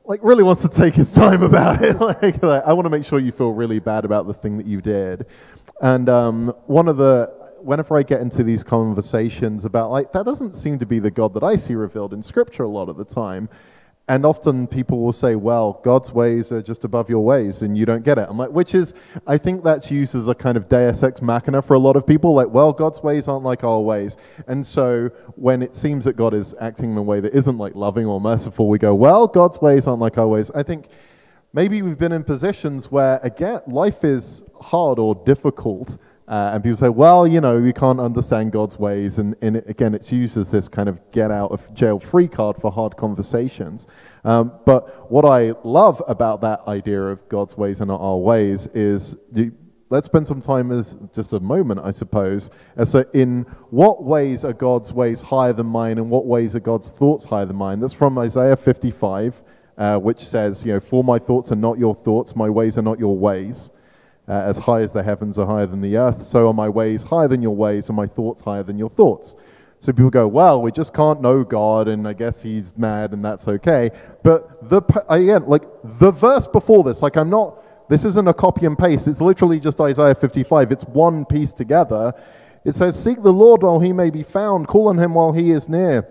like 0.05 0.21
really 0.23 0.43
wants 0.43 0.61
to 0.61 0.69
take 0.69 0.93
his 0.93 1.13
time 1.15 1.43
about 1.43 1.83
it. 1.83 1.95
like, 1.99 2.43
like, 2.43 2.63
I 2.63 2.75
want 2.75 2.85
to 2.85 2.91
make 2.91 3.05
sure 3.05 3.19
you 3.19 3.33
feel 3.33 3.53
really 3.53 3.79
bad 3.79 4.05
about 4.05 4.27
the 4.27 4.35
thing 4.35 4.59
that 4.59 4.67
you 4.67 4.83
did. 4.83 5.25
And 5.81 6.11
um, 6.11 6.49
one 6.67 6.89
of 6.89 6.99
the 6.99 7.44
whenever 7.65 7.97
I 7.97 8.03
get 8.03 8.21
into 8.21 8.43
these 8.43 8.63
conversations 8.63 9.65
about 9.65 9.91
like 9.91 10.13
that 10.13 10.25
doesn't 10.25 10.53
seem 10.53 10.79
to 10.79 10.87
be 10.87 10.99
the 10.99 11.11
God 11.11 11.35
that 11.35 11.43
I 11.43 11.57
see 11.57 11.75
revealed 11.75 12.13
in 12.13 12.23
Scripture 12.23 12.65
a 12.65 12.69
lot 12.69 12.89
of 12.89 12.97
the 12.97 13.05
time. 13.05 13.49
And 14.07 14.27
often 14.27 14.67
people 14.67 15.01
will 15.01 15.15
say, 15.15 15.35
well, 15.35 15.81
God's 15.83 16.13
ways 16.13 16.53
are 16.53 16.61
just 16.61 16.85
above 16.85 17.09
your 17.09 17.25
ways 17.25 17.63
and 17.63 17.77
you 17.77 17.87
don't 17.87 18.05
get 18.05 18.19
it. 18.19 18.27
I'm 18.29 18.37
like, 18.37 18.51
which 18.51 18.75
is, 18.75 18.93
I 19.27 19.39
think 19.39 19.65
that's 19.65 19.91
used 19.91 20.15
as 20.15 20.29
a 20.29 20.35
kind 20.35 20.59
of 20.59 20.69
deus 20.69 21.03
ex 21.03 21.23
machina 21.23 21.63
for 21.63 21.73
a 21.73 21.79
lot 21.79 21.97
of 21.97 22.07
people. 22.07 22.35
Like, 22.35 22.49
well, 22.51 22.71
God's 22.71 23.03
ways 23.03 23.29
aren't 23.29 23.45
like 23.45 23.65
our 23.65 23.81
ways. 23.81 24.19
And 24.47 24.67
so 24.67 25.09
when 25.37 25.63
it 25.63 25.75
seems 25.75 26.05
that 26.05 26.17
God 26.17 26.35
is 26.35 26.55
acting 26.61 26.93
in 26.93 26.99
a 26.99 27.03
way 27.03 27.21
that 27.21 27.33
isn't 27.33 27.57
like 27.57 27.75
loving 27.75 28.05
or 28.05 28.21
merciful, 28.21 28.69
we 28.69 28.79
go, 28.79 28.95
well, 28.95 29.27
God's 29.27 29.59
ways 29.63 29.87
aren't 29.87 30.01
like 30.01 30.19
our 30.19 30.29
ways. 30.29 30.51
I 30.51 30.63
think 30.63 30.89
maybe 31.55 31.81
we've 31.81 31.99
been 31.99 32.13
in 32.13 32.25
positions 32.25 32.93
where, 32.93 33.21
again, 33.23 33.61
life 33.67 34.05
is 34.05 34.45
hard 34.61 34.99
or 34.99 35.15
difficult 35.15 35.97
uh, 36.27 36.53
and 36.55 36.63
people 36.65 36.77
say, 36.77 36.89
well, 36.89 37.27
you 37.27 37.41
know, 37.41 37.61
we 37.61 37.73
can't 37.73 38.01
understand 38.01 38.51
God's 38.51 38.79
ways. 38.79 39.19
And, 39.19 39.37
and 39.43 39.57
it, 39.57 39.69
again, 39.69 39.95
it's 39.95 40.11
used 40.11 40.39
as 40.39 40.51
this 40.51 40.69
kind 40.69 40.89
of 40.89 41.01
get 41.13 41.31
out 41.31 41.51
of 41.51 41.73
jail 41.75 41.99
free 41.99 42.29
card 42.29 42.57
for 42.57 42.73
hard 42.73 42.97
conversations. 42.97 43.87
Um, 44.25 44.53
but 44.65 45.11
what 45.11 45.27
I 45.27 45.53
love 45.65 46.03
about 46.09 46.41
that 46.41 46.61
idea 46.67 47.03
of 47.03 47.29
God's 47.29 47.59
ways 47.59 47.81
and 47.81 47.89
not 47.89 48.01
our 48.01 48.17
ways 48.17 48.69
is 48.69 49.19
you, 49.35 49.53
let's 49.91 50.07
spend 50.07 50.27
some 50.27 50.41
time 50.41 50.73
as 50.73 50.97
just 51.13 51.35
a 51.35 51.41
moment, 51.41 51.81
I 51.85 51.91
suppose, 51.91 52.51
as 52.77 52.93
to 52.93 53.07
in 53.13 53.43
what 53.69 54.03
ways 54.03 54.47
are 54.47 54.55
God's 54.55 54.95
ways 54.95 55.21
higher 55.21 55.53
than 55.53 55.67
mine 55.67 55.99
and 55.99 56.09
what 56.09 56.25
ways 56.25 56.57
are 56.57 56.61
God's 56.61 56.91
thoughts 56.91 57.27
higher 57.27 57.45
than 57.45 57.57
mine. 57.57 57.81
That's 57.81 57.93
from 57.93 58.17
Isaiah 58.17 58.57
55, 58.57 59.43
uh, 59.77 59.99
which 59.99 60.21
says, 60.21 60.65
you 60.65 60.73
know, 60.73 60.81
for 60.81 61.05
my 61.05 61.19
thoughts 61.19 61.53
are 61.53 61.57
not 61.57 61.79
your 61.79 61.95
thoughts, 61.95 62.35
my 62.35 62.49
ways 62.49 62.79
are 62.79 62.83
not 62.83 62.99
your 62.99 63.15
ways. 63.15 63.71
Uh, 64.27 64.33
as 64.33 64.59
high 64.59 64.81
as 64.81 64.93
the 64.95 65.03
heavens 65.03 65.39
are 65.39 65.47
higher 65.47 65.67
than 65.67 65.83
the 65.83 65.99
earth, 65.99 66.23
so 66.23 66.49
are 66.49 66.55
my 66.55 66.69
ways 66.69 67.03
higher 67.05 67.29
than 67.29 67.43
your 67.43 67.55
ways, 67.55 67.91
and 67.91 67.97
my 67.97 68.07
thoughts 68.07 68.41
higher 68.41 68.63
than 68.63 68.79
your 68.79 68.89
thoughts. 68.89 69.37
So 69.79 69.93
people 69.93 70.09
go, 70.09 70.27
well, 70.27 70.63
we 70.63 70.73
just 70.73 70.95
can't 70.95 71.21
know 71.21 71.45
God, 71.45 71.89
and 71.89 72.09
I 72.09 72.15
guess 72.15 72.43
he's 72.43 72.75
mad, 72.79 73.13
and 73.13 73.23
that's 73.23 73.47
okay. 73.47 73.91
But 74.23 74.71
the 74.71 74.81
again, 75.11 75.45
like 75.47 75.65
the 75.83 76.11
verse 76.11 76.47
before 76.47 76.85
this, 76.85 77.03
like 77.03 77.17
I'm 77.17 77.29
not. 77.29 77.61
This 77.91 78.07
isn't 78.07 78.27
a 78.27 78.33
copy 78.33 78.65
and 78.65 78.79
paste. 78.79 79.09
It's 79.09 79.21
literally 79.21 79.61
just 79.61 79.79
Isaiah 79.79 80.15
55. 80.15 80.73
It's 80.73 80.85
one 80.85 81.27
piece 81.27 81.53
together. 81.53 82.15
It 82.65 82.75
says, 82.75 82.99
"Seek 82.99 83.23
the 83.23 83.31
Lord 83.31 83.63
while 83.63 83.79
he 83.79 83.93
may 83.93 84.09
be 84.09 84.23
found; 84.23 84.69
call 84.69 84.89
on 84.89 84.99
him 84.99 85.13
while 85.13 85.33
he 85.33 85.51
is 85.51 85.69
near." 85.69 86.09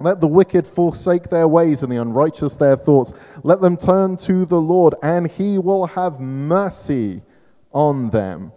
Let 0.00 0.20
the 0.20 0.26
wicked 0.26 0.66
forsake 0.66 1.28
their 1.28 1.46
ways 1.46 1.84
and 1.84 1.92
the 1.92 1.98
unrighteous 1.98 2.56
their 2.56 2.74
thoughts. 2.74 3.14
Let 3.44 3.60
them 3.60 3.76
turn 3.76 4.16
to 4.16 4.44
the 4.44 4.60
Lord, 4.60 4.96
and 5.00 5.28
he 5.28 5.58
will 5.58 5.86
have 5.86 6.18
mercy 6.18 7.22
on 7.72 8.10
them 8.10 8.52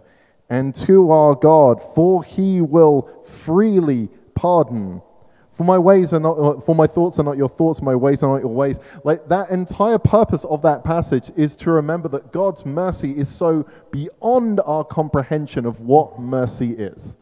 and 0.48 0.74
to 0.74 1.10
our 1.10 1.34
God, 1.34 1.82
for 1.82 2.22
he 2.22 2.60
will 2.60 3.08
freely 3.24 4.08
pardon. 4.34 5.02
For 5.50 5.64
my 5.64 5.78
ways 5.78 6.12
are 6.12 6.20
not, 6.20 6.64
for 6.64 6.74
my 6.74 6.86
thoughts 6.86 7.18
are 7.18 7.24
not 7.24 7.36
your 7.36 7.48
thoughts, 7.48 7.80
my 7.80 7.94
ways 7.94 8.22
are 8.22 8.30
not 8.30 8.42
your 8.42 8.54
ways. 8.54 8.78
Like 9.04 9.26
that 9.28 9.50
entire 9.50 9.98
purpose 9.98 10.44
of 10.44 10.62
that 10.62 10.84
passage 10.84 11.32
is 11.34 11.56
to 11.56 11.70
remember 11.70 12.08
that 12.10 12.30
God's 12.30 12.66
mercy 12.66 13.16
is 13.16 13.28
so 13.28 13.66
beyond 13.90 14.60
our 14.66 14.84
comprehension 14.84 15.66
of 15.66 15.80
what 15.80 16.20
mercy 16.20 16.72
is. 16.72 17.16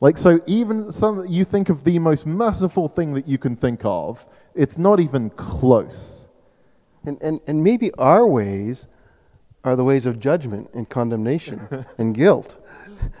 Like, 0.00 0.18
so 0.18 0.40
even 0.46 0.92
some 0.92 1.26
you 1.26 1.44
think 1.44 1.68
of 1.68 1.84
the 1.84 1.98
most 1.98 2.26
merciful 2.26 2.88
thing 2.88 3.14
that 3.14 3.26
you 3.26 3.38
can 3.38 3.56
think 3.56 3.84
of, 3.84 4.26
it's 4.54 4.78
not 4.78 5.00
even 5.00 5.30
close. 5.30 6.28
And, 7.04 7.20
and, 7.22 7.40
and 7.46 7.64
maybe 7.64 7.92
our 7.94 8.26
ways 8.26 8.86
are 9.64 9.74
the 9.76 9.84
ways 9.84 10.04
of 10.06 10.20
judgment 10.20 10.70
and 10.74 10.88
condemnation 10.88 11.66
and 11.98 12.14
guilt. 12.14 12.58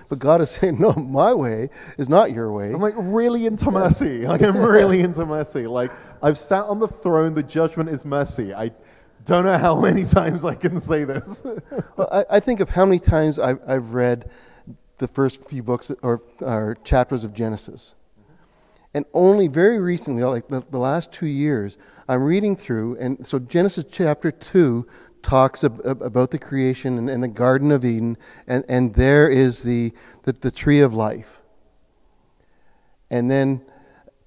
But 0.08 0.18
God 0.18 0.40
is 0.40 0.50
saying, 0.50 0.78
no, 0.78 0.92
my 0.92 1.32
way 1.32 1.70
is 1.98 2.08
not 2.08 2.32
your 2.32 2.52
way. 2.52 2.72
I'm 2.72 2.80
like 2.80 2.94
really 2.96 3.46
into 3.46 3.70
mercy. 3.70 4.26
Like 4.34 4.42
I'm 4.42 4.58
really 4.58 5.00
into 5.00 5.24
mercy. 5.26 5.66
Like 5.66 5.92
I've 6.22 6.36
sat 6.36 6.64
on 6.64 6.80
the 6.80 6.88
throne. 6.88 7.34
The 7.34 7.42
judgment 7.42 7.88
is 7.88 8.04
mercy. 8.04 8.52
I 8.52 8.72
don't 9.24 9.44
know 9.44 9.56
how 9.56 9.80
many 9.80 10.04
times 10.18 10.44
I 10.44 10.54
can 10.54 10.80
say 10.80 11.04
this. 11.04 11.42
well, 11.96 12.08
I, 12.10 12.36
I, 12.36 12.40
think 12.40 12.60
of 12.60 12.70
how 12.70 12.84
many 12.84 12.98
times 12.98 13.38
I've, 13.38 13.60
I've 13.66 13.92
read 13.92 14.30
the 14.98 15.08
first 15.08 15.48
few 15.48 15.62
books 15.62 15.90
or, 16.02 16.20
or 16.40 16.76
chapters 16.84 17.24
of 17.24 17.32
Genesis. 17.32 17.94
And 18.92 19.04
only 19.12 19.48
very 19.48 19.80
recently, 19.80 20.22
like 20.22 20.48
the, 20.48 20.60
the, 20.70 20.78
last 20.78 21.12
two 21.12 21.26
years, 21.26 21.78
I'm 22.08 22.22
reading 22.22 22.54
through, 22.54 22.96
and 22.98 23.26
so 23.26 23.40
Genesis 23.40 23.84
chapter 23.90 24.30
2 24.30 24.86
talks 25.24 25.64
ab- 25.64 25.80
about 25.84 26.30
the 26.30 26.38
creation 26.38 26.98
and, 26.98 27.10
and, 27.10 27.22
the 27.22 27.28
Garden 27.28 27.72
of 27.72 27.84
Eden, 27.84 28.16
and, 28.46 28.64
and 28.68 28.94
there 28.94 29.28
is 29.28 29.62
the, 29.62 29.92
the, 30.22 30.32
the 30.32 30.50
tree 30.50 30.80
of 30.80 30.94
life. 30.94 31.40
And 33.10 33.30
then 33.30 33.62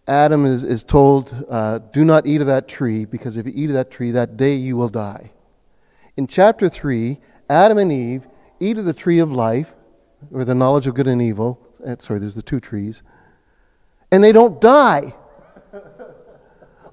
Adam 0.07 0.45
is, 0.45 0.63
is 0.63 0.83
told, 0.83 1.45
uh, 1.49 1.79
Do 1.79 2.03
not 2.03 2.25
eat 2.25 2.41
of 2.41 2.47
that 2.47 2.67
tree, 2.67 3.05
because 3.05 3.38
if 3.38 3.45
you 3.45 3.53
eat 3.55 3.69
of 3.69 3.73
that 3.73 3.91
tree, 3.91 4.12
that 4.12 4.36
day 4.36 4.55
you 4.55 4.75
will 4.75 4.89
die. 4.89 5.31
In 6.17 6.27
chapter 6.27 6.67
3, 6.67 7.19
Adam 7.49 7.77
and 7.77 7.91
Eve 7.91 8.27
eat 8.60 8.77
of 8.77 8.86
the 8.86 8.93
tree 8.93 9.19
of 9.19 9.31
life, 9.31 9.75
or 10.31 10.43
the 10.43 10.55
knowledge 10.55 10.88
of 10.88 10.95
good 10.95 11.07
and 11.07 11.21
evil. 11.21 11.60
Sorry, 11.99 12.19
there's 12.19 12.36
the 12.36 12.41
two 12.41 12.60
trees. 12.60 13.03
And 14.12 14.23
they 14.23 14.31
don't 14.31 14.60
die. 14.60 15.13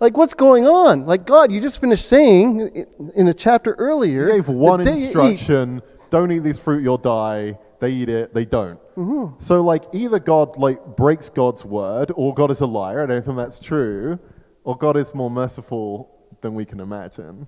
Like, 0.05 0.19
what's 0.19 0.35
going 0.35 0.67
on? 0.67 1.07
Like, 1.07 1.25
God, 1.25 1.51
you 1.51 1.63
just 1.63 1.81
finished 1.81 2.07
saying 2.07 2.87
in 3.17 3.27
a 3.27 3.33
chapter 3.33 3.73
earlier. 3.77 4.27
You 4.27 4.35
gave 4.35 4.49
one 4.49 4.87
instruction 4.87 5.79
eat, 5.79 6.11
don't 6.11 6.31
eat 6.31 6.41
this 6.41 6.59
fruit, 6.59 6.83
you'll 6.83 6.99
die. 6.99 7.59
They 7.81 7.89
eat 7.89 8.11
it, 8.11 8.35
they 8.35 8.45
don't. 8.45 8.79
Mm-hmm. 8.97 9.37
So, 9.39 9.63
like, 9.63 9.85
either 9.95 10.19
God 10.19 10.59
like 10.59 10.85
breaks 10.95 11.31
God's 11.31 11.65
word, 11.65 12.13
or 12.17 12.35
God 12.35 12.51
is 12.51 12.61
a 12.61 12.67
liar. 12.67 13.05
I 13.05 13.07
don't 13.07 13.25
think 13.25 13.39
that's 13.39 13.59
true, 13.59 14.19
or 14.63 14.77
God 14.77 14.99
is 14.99 15.15
more 15.15 15.31
merciful 15.31 16.15
than 16.43 16.55
we 16.55 16.67
can 16.67 16.81
imagine. 16.81 17.47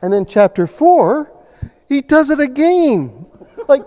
And 0.00 0.12
then 0.12 0.26
chapter 0.26 0.68
four, 0.68 1.32
he 1.88 2.02
does 2.02 2.30
it 2.30 2.38
again. 2.38 3.26
like, 3.66 3.82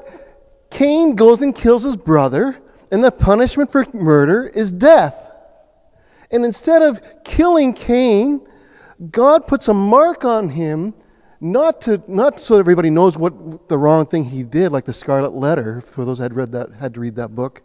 Cain 0.72 1.16
goes 1.16 1.42
and 1.42 1.56
kills 1.56 1.84
his 1.84 1.96
brother, 1.96 2.60
and 2.92 3.02
the 3.02 3.12
punishment 3.12 3.72
for 3.72 3.86
murder 3.94 4.46
is 4.46 4.74
death. 4.74 5.28
And 6.32 6.46
instead 6.46 6.82
of 6.82 7.02
killing 7.24 7.74
Cain, 7.74 8.46
God 9.12 9.48
puts 9.48 9.68
a 9.68 9.74
mark 9.74 10.26
on 10.26 10.50
him, 10.50 10.94
not, 11.42 11.82
to, 11.82 12.02
not 12.08 12.40
so 12.40 12.60
everybody 12.60 12.90
knows 12.90 13.18
what 13.18 13.70
the 13.70 13.78
wrong 13.78 14.06
thing 14.06 14.26
he 14.26 14.44
did, 14.44 14.72
like 14.72 14.86
the 14.86 14.94
Scarlet 14.94 15.34
Letter, 15.34 15.82
for 15.82 16.06
those 16.06 16.20
had, 16.20 16.36
read 16.36 16.52
that, 16.52 16.72
had 16.74 16.94
to 16.96 17.00
read 17.00 17.16
that 17.16 17.34
book. 17.34 17.62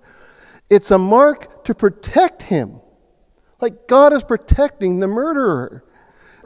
It's 0.71 0.91
a 0.91 0.99
mark 0.99 1.65
to 1.65 1.75
protect 1.75 2.45
him. 2.45 2.81
Like 3.61 3.87
God 3.89 4.13
is 4.13 4.23
protecting 4.23 5.01
the 5.01 5.09
murderer. 5.09 5.85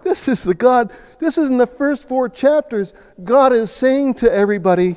This 0.04 0.28
is 0.28 0.42
the 0.42 0.54
God, 0.54 0.92
this 1.18 1.36
is 1.38 1.50
in 1.50 1.58
the 1.58 1.66
first 1.66 2.08
four 2.08 2.28
chapters. 2.28 2.94
God 3.22 3.52
is 3.52 3.70
saying 3.70 4.14
to 4.14 4.32
everybody, 4.32 4.96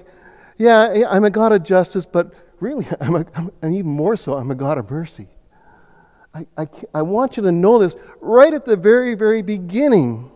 Yeah, 0.58 1.04
I'm 1.10 1.24
a 1.24 1.30
God 1.30 1.52
of 1.52 1.64
justice, 1.64 2.06
but 2.06 2.34
really, 2.60 2.86
I'm, 3.02 3.16
a, 3.16 3.26
I'm 3.36 3.50
and 3.62 3.74
even 3.74 3.92
more 3.92 4.16
so, 4.16 4.36
I'm 4.36 4.52
a 4.52 4.56
God 4.56 4.78
of 4.78 4.90
mercy. 4.90 5.28
I, 6.34 6.46
I, 6.58 6.68
I 6.94 7.02
want 7.02 7.38
you 7.38 7.44
to 7.44 7.52
know 7.52 7.80
this 7.80 7.96
right 8.22 8.54
at 8.54 8.66
the 8.66 8.78
very, 8.78 9.16
very 9.16 9.42
beginning 9.42 10.32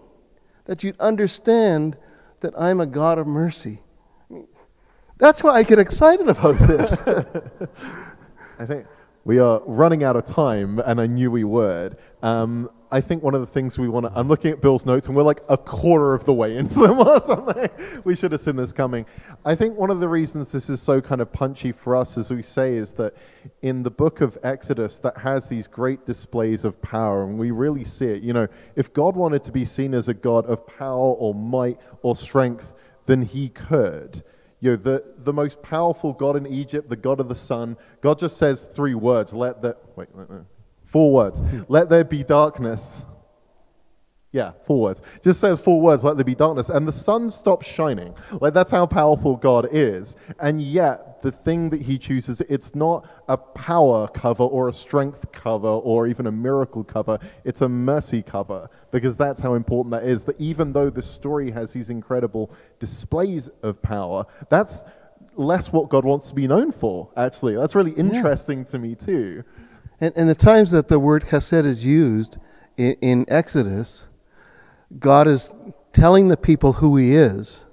that 0.65 0.83
you'd 0.83 0.99
understand 0.99 1.97
that 2.41 2.53
I'm 2.57 2.81
a 2.81 2.85
God 2.85 3.17
of 3.17 3.27
mercy. 3.27 3.79
That's 5.17 5.41
why 5.41 5.51
I 5.51 5.63
get 5.63 5.79
excited 5.79 6.27
about 6.27 6.55
this. 6.55 7.01
I 8.59 8.65
think 8.65 8.85
we 9.23 9.39
are 9.39 9.61
running 9.65 10.03
out 10.03 10.15
of 10.15 10.25
time, 10.25 10.79
and 10.79 10.99
I 10.99 11.07
knew 11.07 11.31
we 11.31 11.43
would. 11.43 11.97
Um, 12.21 12.69
I 12.91 13.01
think 13.01 13.23
one 13.23 13.33
of 13.33 13.41
the 13.41 13.47
things 13.47 13.79
we 13.79 13.87
want 13.87 14.05
to, 14.05 14.11
I'm 14.17 14.27
looking 14.27 14.51
at 14.51 14.61
Bill's 14.61 14.85
notes 14.85 15.07
and 15.07 15.15
we're 15.15 15.23
like 15.23 15.41
a 15.49 15.57
quarter 15.57 16.13
of 16.13 16.25
the 16.25 16.33
way 16.33 16.55
into 16.57 16.79
them 16.79 16.99
or 17.07 17.19
something. 17.19 17.69
We 18.03 18.15
should 18.15 18.31
have 18.31 18.41
seen 18.41 18.55
this 18.55 18.73
coming. 18.73 19.05
I 19.43 19.55
think 19.55 19.77
one 19.77 19.89
of 19.89 19.99
the 19.99 20.07
reasons 20.07 20.51
this 20.51 20.69
is 20.69 20.81
so 20.81 21.01
kind 21.01 21.21
of 21.21 21.31
punchy 21.31 21.71
for 21.71 21.95
us, 21.95 22.17
as 22.17 22.31
we 22.31 22.41
say, 22.41 22.73
is 22.73 22.93
that 22.93 23.15
in 23.61 23.83
the 23.83 23.91
book 23.91 24.21
of 24.21 24.37
Exodus 24.43 24.99
that 24.99 25.17
has 25.19 25.49
these 25.49 25.67
great 25.67 26.05
displays 26.05 26.63
of 26.63 26.81
power 26.81 27.23
and 27.23 27.39
we 27.39 27.51
really 27.51 27.83
see 27.83 28.07
it. 28.07 28.23
You 28.23 28.33
know, 28.33 28.47
if 28.75 28.93
God 28.93 29.15
wanted 29.15 29.43
to 29.45 29.51
be 29.51 29.65
seen 29.65 29.93
as 29.93 30.07
a 30.07 30.13
God 30.13 30.45
of 30.45 30.67
power 30.67 31.13
or 31.13 31.33
might 31.33 31.79
or 32.01 32.15
strength, 32.15 32.73
then 33.05 33.23
he 33.23 33.49
could. 33.49 34.23
You 34.59 34.71
know, 34.71 34.75
the, 34.77 35.03
the 35.17 35.33
most 35.33 35.61
powerful 35.61 36.13
God 36.13 36.35
in 36.35 36.47
Egypt, 36.47 36.89
the 36.89 36.95
God 36.95 37.19
of 37.19 37.29
the 37.29 37.35
sun, 37.35 37.77
God 38.01 38.19
just 38.19 38.37
says 38.37 38.65
three 38.65 38.95
words, 38.95 39.33
let 39.33 39.61
the, 39.61 39.77
wait, 39.95 40.09
Four 40.85 41.11
words. 41.13 41.41
Let 41.67 41.89
there 41.89 42.03
be 42.03 42.23
darkness. 42.23 43.05
Yeah, 44.31 44.51
four 44.65 44.81
words. 44.81 45.01
Just 45.23 45.39
says 45.39 45.61
four 45.61 45.79
words, 45.79 46.03
let 46.03 46.17
there 46.17 46.25
be 46.25 46.35
darkness. 46.35 46.69
And 46.69 46.85
the 46.85 46.91
sun 46.91 47.29
stops 47.29 47.65
shining. 47.65 48.13
Like, 48.41 48.53
that's 48.53 48.71
how 48.71 48.85
powerful 48.85 49.37
God 49.37 49.69
is. 49.71 50.17
And 50.39 50.61
yet, 50.61 51.21
the 51.21 51.31
thing 51.31 51.69
that 51.69 51.83
he 51.83 51.97
chooses, 51.97 52.41
it's 52.41 52.75
not 52.75 53.07
a 53.29 53.37
power 53.37 54.09
cover 54.09 54.43
or 54.43 54.67
a 54.67 54.73
strength 54.73 55.31
cover 55.31 55.69
or 55.69 56.05
even 56.05 56.27
a 56.27 56.33
miracle 56.33 56.83
cover. 56.83 57.17
It's 57.45 57.61
a 57.61 57.69
mercy 57.69 58.21
cover 58.21 58.69
because 58.91 59.15
that's 59.15 59.39
how 59.39 59.53
important 59.53 59.91
that 59.91 60.03
is. 60.03 60.25
That 60.25 60.39
even 60.39 60.73
though 60.73 60.89
the 60.89 61.01
story 61.01 61.51
has 61.51 61.71
these 61.71 61.89
incredible 61.89 62.53
displays 62.77 63.47
of 63.63 63.81
power, 63.81 64.25
that's 64.49 64.83
less 65.35 65.71
what 65.71 65.89
God 65.89 66.03
wants 66.03 66.27
to 66.27 66.35
be 66.35 66.45
known 66.45 66.73
for, 66.73 67.09
actually. 67.15 67.55
That's 67.55 67.73
really 67.73 67.93
interesting 67.93 68.59
yeah. 68.59 68.65
to 68.65 68.79
me, 68.79 68.95
too. 68.95 69.45
And, 69.99 70.13
and 70.15 70.29
the 70.29 70.35
times 70.35 70.71
that 70.71 70.87
the 70.87 70.99
word 70.99 71.23
chesed 71.25 71.65
is 71.65 71.85
used 71.85 72.37
in, 72.77 72.95
in 73.01 73.25
Exodus, 73.27 74.07
God 74.99 75.27
is 75.27 75.53
telling 75.93 76.27
the 76.27 76.37
people 76.37 76.73
who 76.73 76.97
He 76.97 77.15
is. 77.15 77.65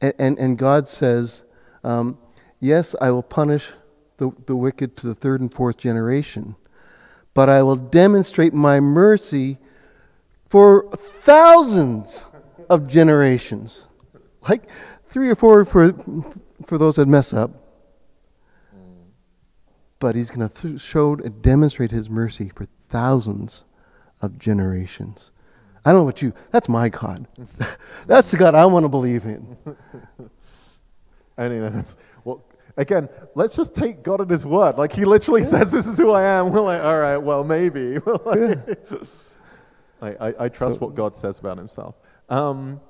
And, 0.00 0.12
and, 0.18 0.38
and 0.38 0.58
God 0.58 0.86
says, 0.86 1.44
um, 1.82 2.18
Yes, 2.60 2.94
I 3.00 3.10
will 3.10 3.22
punish 3.22 3.70
the, 4.16 4.32
the 4.46 4.56
wicked 4.56 4.96
to 4.98 5.06
the 5.06 5.14
third 5.14 5.40
and 5.40 5.52
fourth 5.52 5.76
generation, 5.76 6.56
but 7.34 7.48
I 7.48 7.62
will 7.62 7.76
demonstrate 7.76 8.52
my 8.52 8.80
mercy 8.80 9.58
for 10.48 10.90
thousands 10.92 12.26
of 12.68 12.88
generations. 12.88 13.86
Like 14.48 14.68
three 15.06 15.30
or 15.30 15.36
four 15.36 15.64
for, 15.64 15.92
for 16.66 16.78
those 16.78 16.96
that 16.96 17.06
mess 17.06 17.32
up 17.32 17.67
but 19.98 20.14
he's 20.14 20.30
going 20.30 20.48
to 20.48 20.54
th- 20.54 20.80
show 20.80 21.14
and 21.14 21.42
demonstrate 21.42 21.90
his 21.90 22.08
mercy 22.08 22.50
for 22.54 22.66
thousands 22.88 23.64
of 24.20 24.38
generations. 24.38 25.30
I 25.84 25.92
don't 25.92 26.00
know 26.00 26.04
what 26.04 26.22
you, 26.22 26.32
that's 26.50 26.68
my 26.68 26.88
God. 26.88 27.26
that's 28.06 28.30
the 28.30 28.36
God 28.36 28.54
I 28.54 28.66
want 28.66 28.84
to 28.84 28.88
believe 28.88 29.24
in. 29.24 29.56
you 29.66 30.28
know, 31.36 31.70
that's, 31.70 31.96
well, 32.24 32.44
again, 32.76 33.08
let's 33.34 33.56
just 33.56 33.74
take 33.74 34.02
God 34.02 34.20
at 34.20 34.30
his 34.30 34.46
word. 34.46 34.76
Like 34.76 34.92
he 34.92 35.04
literally 35.04 35.42
yeah. 35.42 35.48
says, 35.48 35.72
this 35.72 35.86
is 35.86 35.98
who 35.98 36.10
I 36.10 36.22
am. 36.22 36.52
We're 36.52 36.60
like, 36.60 36.82
all 36.82 36.98
right, 36.98 37.18
well, 37.18 37.44
maybe. 37.44 37.98
like, 37.98 38.38
yeah. 38.38 38.74
I, 40.00 40.08
I, 40.08 40.44
I, 40.44 40.48
trust 40.48 40.74
so, 40.74 40.86
what 40.86 40.94
God 40.94 41.16
says 41.16 41.38
about 41.38 41.58
himself. 41.58 41.96
Um, 42.28 42.80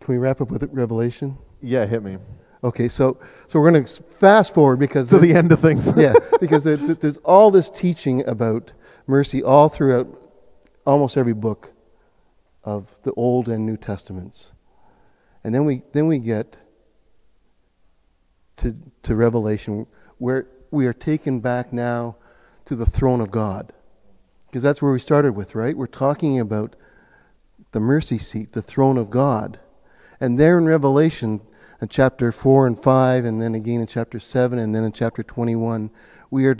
can 0.00 0.14
we 0.14 0.18
wrap 0.18 0.40
up 0.40 0.50
with 0.50 0.68
Revelation? 0.72 1.38
Yeah, 1.60 1.86
hit 1.86 2.02
me. 2.02 2.18
Okay, 2.66 2.88
so 2.88 3.16
so 3.46 3.60
we're 3.60 3.70
going 3.70 3.84
to 3.84 4.02
fast 4.02 4.52
forward 4.52 4.80
because 4.80 5.10
to 5.10 5.20
the 5.20 5.32
end 5.32 5.52
of 5.52 5.60
things. 5.60 5.94
yeah, 5.96 6.14
because 6.40 6.64
there, 6.64 6.76
there's 6.76 7.16
all 7.18 7.52
this 7.52 7.70
teaching 7.70 8.26
about 8.26 8.72
mercy 9.06 9.40
all 9.40 9.68
throughout 9.68 10.08
almost 10.84 11.16
every 11.16 11.32
book 11.32 11.72
of 12.64 13.00
the 13.04 13.12
Old 13.12 13.48
and 13.48 13.64
New 13.64 13.76
Testaments, 13.76 14.52
and 15.44 15.54
then 15.54 15.64
we 15.64 15.82
then 15.92 16.08
we 16.08 16.18
get 16.18 16.58
to 18.56 18.74
to 19.02 19.14
Revelation 19.14 19.86
where 20.18 20.48
we 20.72 20.88
are 20.88 20.92
taken 20.92 21.38
back 21.38 21.72
now 21.72 22.16
to 22.64 22.74
the 22.74 22.86
throne 22.86 23.20
of 23.20 23.30
God, 23.30 23.72
because 24.46 24.64
that's 24.64 24.82
where 24.82 24.90
we 24.90 24.98
started 24.98 25.34
with, 25.34 25.54
right? 25.54 25.76
We're 25.76 25.86
talking 25.86 26.40
about 26.40 26.74
the 27.70 27.78
mercy 27.78 28.18
seat, 28.18 28.54
the 28.54 28.62
throne 28.62 28.98
of 28.98 29.08
God, 29.08 29.60
and 30.20 30.38
there 30.38 30.58
in 30.58 30.66
Revelation 30.66 31.40
in 31.80 31.88
chapter 31.88 32.32
4 32.32 32.66
and 32.66 32.78
5, 32.78 33.24
and 33.24 33.40
then 33.40 33.54
again 33.54 33.80
in 33.80 33.86
chapter 33.86 34.18
7, 34.18 34.58
and 34.58 34.74
then 34.74 34.84
in 34.84 34.92
chapter 34.92 35.22
21, 35.22 35.90
we 36.30 36.46
are, 36.46 36.56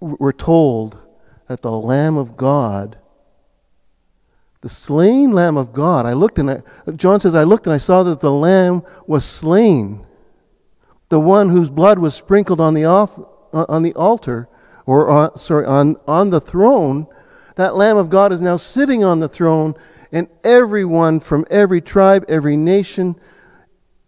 we're 0.00 0.32
told 0.32 0.98
that 1.46 1.62
the 1.62 1.72
Lamb 1.72 2.16
of 2.16 2.36
God, 2.36 2.98
the 4.62 4.68
slain 4.68 5.32
Lamb 5.32 5.56
of 5.56 5.72
God, 5.72 6.06
I 6.06 6.12
looked 6.12 6.38
and 6.38 6.50
I, 6.50 6.62
John 6.96 7.20
says, 7.20 7.34
I 7.34 7.42
looked 7.42 7.66
and 7.66 7.74
I 7.74 7.78
saw 7.78 8.02
that 8.04 8.20
the 8.20 8.32
Lamb 8.32 8.82
was 9.06 9.24
slain, 9.24 10.06
the 11.08 11.20
one 11.20 11.48
whose 11.48 11.70
blood 11.70 11.98
was 11.98 12.14
sprinkled 12.14 12.60
on 12.60 12.74
the, 12.74 12.84
off, 12.84 13.18
uh, 13.52 13.66
on 13.68 13.82
the 13.82 13.94
altar, 13.94 14.48
or 14.86 15.10
on, 15.10 15.36
sorry, 15.36 15.66
on, 15.66 15.96
on 16.06 16.30
the 16.30 16.40
throne. 16.40 17.06
That 17.56 17.76
Lamb 17.76 17.96
of 17.96 18.10
God 18.10 18.32
is 18.32 18.40
now 18.40 18.56
sitting 18.56 19.04
on 19.04 19.20
the 19.20 19.28
throne, 19.28 19.74
and 20.12 20.28
everyone 20.44 21.20
from 21.20 21.44
every 21.50 21.80
tribe, 21.80 22.24
every 22.28 22.56
nation, 22.56 23.16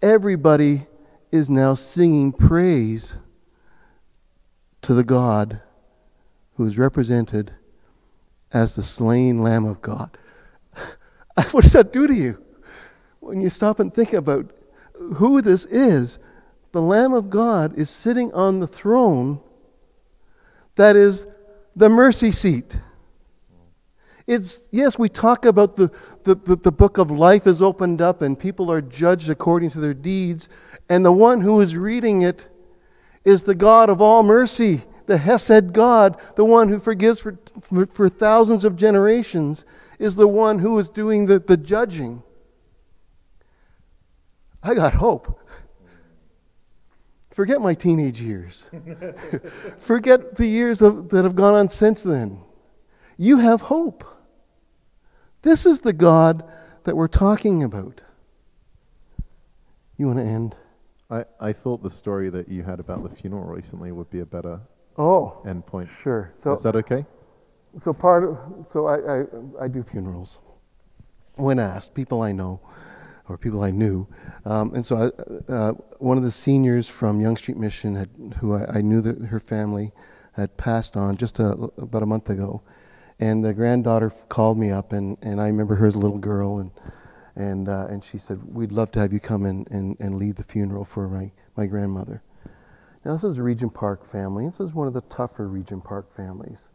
everybody 0.00 0.86
is 1.30 1.48
now 1.48 1.74
singing 1.74 2.32
praise 2.32 3.18
to 4.82 4.94
the 4.94 5.04
God 5.04 5.62
who 6.54 6.66
is 6.66 6.78
represented 6.78 7.52
as 8.52 8.74
the 8.74 8.82
slain 8.82 9.42
Lamb 9.42 9.64
of 9.64 9.80
God. 9.80 10.16
what 11.52 11.62
does 11.62 11.72
that 11.72 11.92
do 11.92 12.06
to 12.06 12.14
you? 12.14 12.42
When 13.20 13.40
you 13.40 13.50
stop 13.50 13.80
and 13.80 13.92
think 13.92 14.12
about 14.12 14.50
who 15.14 15.40
this 15.40 15.64
is, 15.66 16.18
the 16.72 16.82
Lamb 16.82 17.12
of 17.12 17.30
God 17.30 17.78
is 17.78 17.90
sitting 17.90 18.32
on 18.32 18.60
the 18.60 18.66
throne 18.66 19.40
that 20.76 20.96
is 20.96 21.26
the 21.74 21.88
mercy 21.88 22.30
seat. 22.30 22.80
It's, 24.26 24.68
yes, 24.70 24.98
we 24.98 25.08
talk 25.08 25.44
about 25.44 25.76
the, 25.76 25.88
the, 26.24 26.34
the, 26.34 26.56
the, 26.56 26.72
book 26.72 26.98
of 26.98 27.10
life 27.10 27.46
is 27.46 27.60
opened 27.60 28.00
up 28.00 28.22
and 28.22 28.38
people 28.38 28.70
are 28.70 28.80
judged 28.80 29.28
according 29.28 29.70
to 29.70 29.80
their 29.80 29.94
deeds. 29.94 30.48
And 30.88 31.04
the 31.04 31.12
one 31.12 31.40
who 31.40 31.60
is 31.60 31.76
reading 31.76 32.22
it 32.22 32.48
is 33.24 33.42
the 33.42 33.54
God 33.54 33.90
of 33.90 34.00
all 34.00 34.22
mercy, 34.22 34.82
the 35.06 35.18
Hesed 35.18 35.72
God, 35.72 36.20
the 36.36 36.44
one 36.44 36.68
who 36.68 36.78
forgives 36.78 37.20
for, 37.20 37.38
for, 37.62 37.86
for 37.86 38.08
thousands 38.08 38.64
of 38.64 38.76
generations, 38.76 39.64
is 39.98 40.14
the 40.14 40.28
one 40.28 40.60
who 40.60 40.78
is 40.78 40.88
doing 40.88 41.26
the, 41.26 41.38
the 41.38 41.56
judging. 41.56 42.22
I 44.62 44.74
got 44.74 44.94
hope. 44.94 45.40
Forget 47.32 47.60
my 47.60 47.74
teenage 47.74 48.20
years. 48.20 48.68
Forget 49.78 50.36
the 50.36 50.46
years 50.46 50.82
of, 50.82 51.08
that 51.08 51.24
have 51.24 51.34
gone 51.34 51.54
on 51.54 51.68
since 51.68 52.02
then. 52.02 52.40
You 53.16 53.38
have 53.38 53.62
hope. 53.62 54.04
This 55.42 55.66
is 55.66 55.80
the 55.80 55.92
God 55.92 56.44
that 56.84 56.96
we're 56.96 57.08
talking 57.08 57.62
about. 57.62 58.04
You 59.96 60.06
want 60.06 60.18
to 60.20 60.24
end? 60.24 60.56
I, 61.10 61.24
I 61.40 61.52
thought 61.52 61.82
the 61.82 61.90
story 61.90 62.30
that 62.30 62.48
you 62.48 62.62
had 62.62 62.80
about 62.80 63.02
the 63.02 63.10
funeral 63.14 63.44
recently 63.44 63.92
would 63.92 64.08
be 64.08 64.20
a 64.20 64.26
better 64.26 64.60
oh 64.96 65.42
end 65.46 65.66
point. 65.66 65.88
Sure. 65.88 66.32
So 66.36 66.52
is 66.52 66.62
that 66.62 66.76
okay? 66.76 67.04
So 67.76 67.92
part 67.92 68.24
of 68.24 68.66
so 68.66 68.86
I, 68.86 69.20
I, 69.20 69.64
I 69.64 69.68
do 69.68 69.82
funerals. 69.82 70.40
When 71.36 71.58
asked, 71.58 71.94
people 71.94 72.22
I 72.22 72.32
know 72.32 72.60
or 73.28 73.38
people 73.38 73.62
I 73.62 73.70
knew, 73.70 74.06
um, 74.44 74.74
and 74.74 74.84
so 74.84 74.96
I, 74.96 75.52
uh, 75.52 75.72
one 75.98 76.18
of 76.18 76.24
the 76.24 76.30
seniors 76.30 76.88
from 76.88 77.20
Yonge 77.20 77.38
Street 77.38 77.56
Mission, 77.56 77.94
had, 77.94 78.10
who 78.40 78.54
I, 78.54 78.78
I 78.78 78.80
knew 78.80 79.00
that 79.00 79.26
her 79.26 79.40
family 79.40 79.92
had 80.34 80.56
passed 80.56 80.96
on 80.96 81.16
just 81.16 81.38
a, 81.38 81.52
about 81.78 82.02
a 82.02 82.06
month 82.06 82.28
ago, 82.28 82.62
and 83.22 83.44
the 83.44 83.54
granddaughter 83.54 84.10
called 84.28 84.58
me 84.58 84.72
up, 84.72 84.92
and, 84.92 85.16
and 85.22 85.40
I 85.40 85.46
remember 85.46 85.76
her 85.76 85.86
as 85.86 85.94
a 85.94 85.98
little 85.98 86.18
girl, 86.18 86.58
and 86.58 86.72
and 87.36 87.68
uh, 87.68 87.86
and 87.88 88.02
she 88.02 88.18
said, 88.18 88.40
"We'd 88.52 88.72
love 88.72 88.90
to 88.92 88.98
have 88.98 89.12
you 89.12 89.20
come 89.20 89.46
and, 89.46 89.70
and, 89.70 89.96
and 90.00 90.16
lead 90.16 90.36
the 90.36 90.42
funeral 90.42 90.84
for 90.84 91.06
my, 91.08 91.30
my 91.56 91.66
grandmother." 91.66 92.20
Now 93.04 93.12
this 93.12 93.22
is 93.22 93.38
a 93.38 93.42
Regent 93.42 93.74
Park 93.74 94.04
family. 94.04 94.44
This 94.46 94.58
is 94.58 94.74
one 94.74 94.88
of 94.88 94.92
the 94.92 95.02
tougher 95.02 95.46
Regent 95.46 95.84
Park 95.84 96.12
families, 96.12 96.70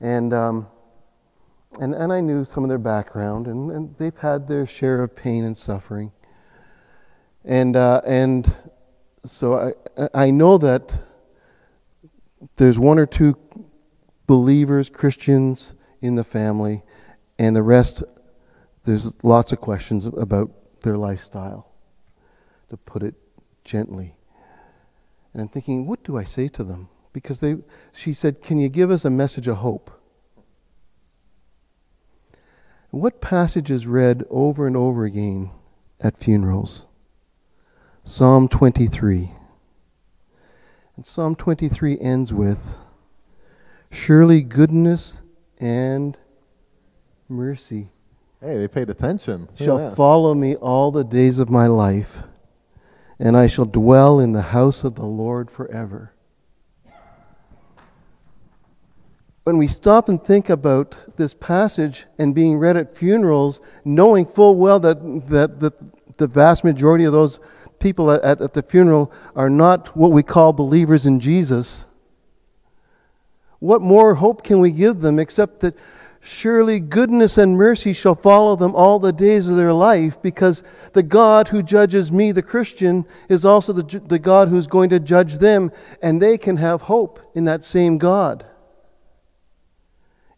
and 0.00 0.32
um, 0.32 0.66
and 1.78 1.94
and 1.94 2.10
I 2.10 2.22
knew 2.22 2.46
some 2.46 2.64
of 2.64 2.70
their 2.70 2.78
background, 2.78 3.46
and, 3.46 3.70
and 3.70 3.94
they've 3.98 4.16
had 4.16 4.48
their 4.48 4.64
share 4.64 5.02
of 5.02 5.14
pain 5.14 5.44
and 5.44 5.58
suffering, 5.58 6.10
and 7.44 7.76
uh, 7.76 8.00
and 8.06 8.50
so 9.26 9.74
I 9.98 10.08
I 10.14 10.30
know 10.30 10.56
that 10.56 11.02
there's 12.56 12.78
one 12.78 12.98
or 12.98 13.04
two 13.04 13.36
believers, 14.26 14.88
Christians 14.88 15.74
in 16.00 16.14
the 16.14 16.24
family, 16.24 16.82
and 17.38 17.54
the 17.54 17.62
rest, 17.62 18.02
there's 18.84 19.14
lots 19.22 19.52
of 19.52 19.60
questions 19.60 20.06
about 20.06 20.50
their 20.82 20.96
lifestyle, 20.96 21.72
to 22.70 22.76
put 22.76 23.02
it 23.02 23.14
gently. 23.64 24.14
And 25.32 25.42
I'm 25.42 25.48
thinking, 25.48 25.86
what 25.86 26.02
do 26.02 26.16
I 26.16 26.24
say 26.24 26.48
to 26.48 26.64
them? 26.64 26.88
Because 27.12 27.40
they, 27.40 27.56
she 27.92 28.12
said, 28.12 28.42
Can 28.42 28.58
you 28.58 28.68
give 28.68 28.90
us 28.90 29.04
a 29.04 29.10
message 29.10 29.48
of 29.48 29.58
hope? 29.58 29.90
What 32.90 33.20
passage 33.20 33.70
is 33.70 33.86
read 33.86 34.24
over 34.30 34.66
and 34.66 34.76
over 34.76 35.04
again 35.04 35.50
at 36.00 36.16
funerals? 36.16 36.86
Psalm 38.04 38.48
23. 38.48 39.30
And 40.96 41.04
Psalm 41.04 41.34
23 41.34 41.98
ends 42.00 42.32
with, 42.32 42.76
Surely 43.90 44.42
goodness 44.42 45.20
and 45.58 46.16
mercy 47.28 47.88
Hey, 48.40 48.58
they 48.58 48.68
paid 48.68 48.90
attention. 48.90 49.48
shall 49.54 49.78
Yeah. 49.80 49.94
follow 49.94 50.34
me 50.34 50.54
all 50.56 50.90
the 50.92 51.02
days 51.04 51.38
of 51.38 51.48
my 51.50 51.66
life, 51.66 52.22
and 53.18 53.36
I 53.36 53.46
shall 53.46 53.64
dwell 53.64 54.20
in 54.20 54.32
the 54.32 54.42
house 54.42 54.84
of 54.84 54.94
the 54.94 55.06
Lord 55.06 55.50
forever. 55.50 56.12
When 59.44 59.58
we 59.58 59.66
stop 59.68 60.08
and 60.08 60.22
think 60.22 60.50
about 60.50 60.96
this 61.16 61.32
passage 61.32 62.06
and 62.18 62.34
being 62.34 62.58
read 62.58 62.76
at 62.76 62.96
funerals, 62.96 63.60
knowing 63.84 64.26
full 64.26 64.56
well 64.56 64.78
that, 64.80 64.98
that, 65.28 65.60
that 65.60 66.18
the 66.18 66.26
vast 66.26 66.62
majority 66.62 67.04
of 67.04 67.12
those 67.12 67.40
people 67.78 68.10
at, 68.10 68.40
at 68.40 68.52
the 68.54 68.62
funeral 68.62 69.10
are 69.34 69.50
not 69.50 69.96
what 69.96 70.12
we 70.12 70.22
call 70.22 70.52
believers 70.52 71.06
in 71.06 71.20
Jesus, 71.20 71.86
what 73.58 73.82
more 73.82 74.16
hope 74.16 74.42
can 74.42 74.60
we 74.60 74.70
give 74.70 75.00
them 75.00 75.18
except 75.18 75.60
that 75.60 75.76
surely 76.20 76.80
goodness 76.80 77.38
and 77.38 77.56
mercy 77.56 77.92
shall 77.92 78.14
follow 78.14 78.56
them 78.56 78.74
all 78.74 78.98
the 78.98 79.12
days 79.12 79.48
of 79.48 79.56
their 79.56 79.72
life 79.72 80.20
because 80.20 80.62
the 80.92 81.02
God 81.02 81.48
who 81.48 81.62
judges 81.62 82.10
me, 82.10 82.32
the 82.32 82.42
Christian, 82.42 83.04
is 83.28 83.44
also 83.44 83.72
the, 83.72 84.00
the 84.00 84.18
God 84.18 84.48
who's 84.48 84.66
going 84.66 84.90
to 84.90 85.00
judge 85.00 85.38
them, 85.38 85.70
and 86.02 86.20
they 86.20 86.36
can 86.36 86.56
have 86.56 86.82
hope 86.82 87.20
in 87.34 87.44
that 87.44 87.64
same 87.64 87.98
God. 87.98 88.44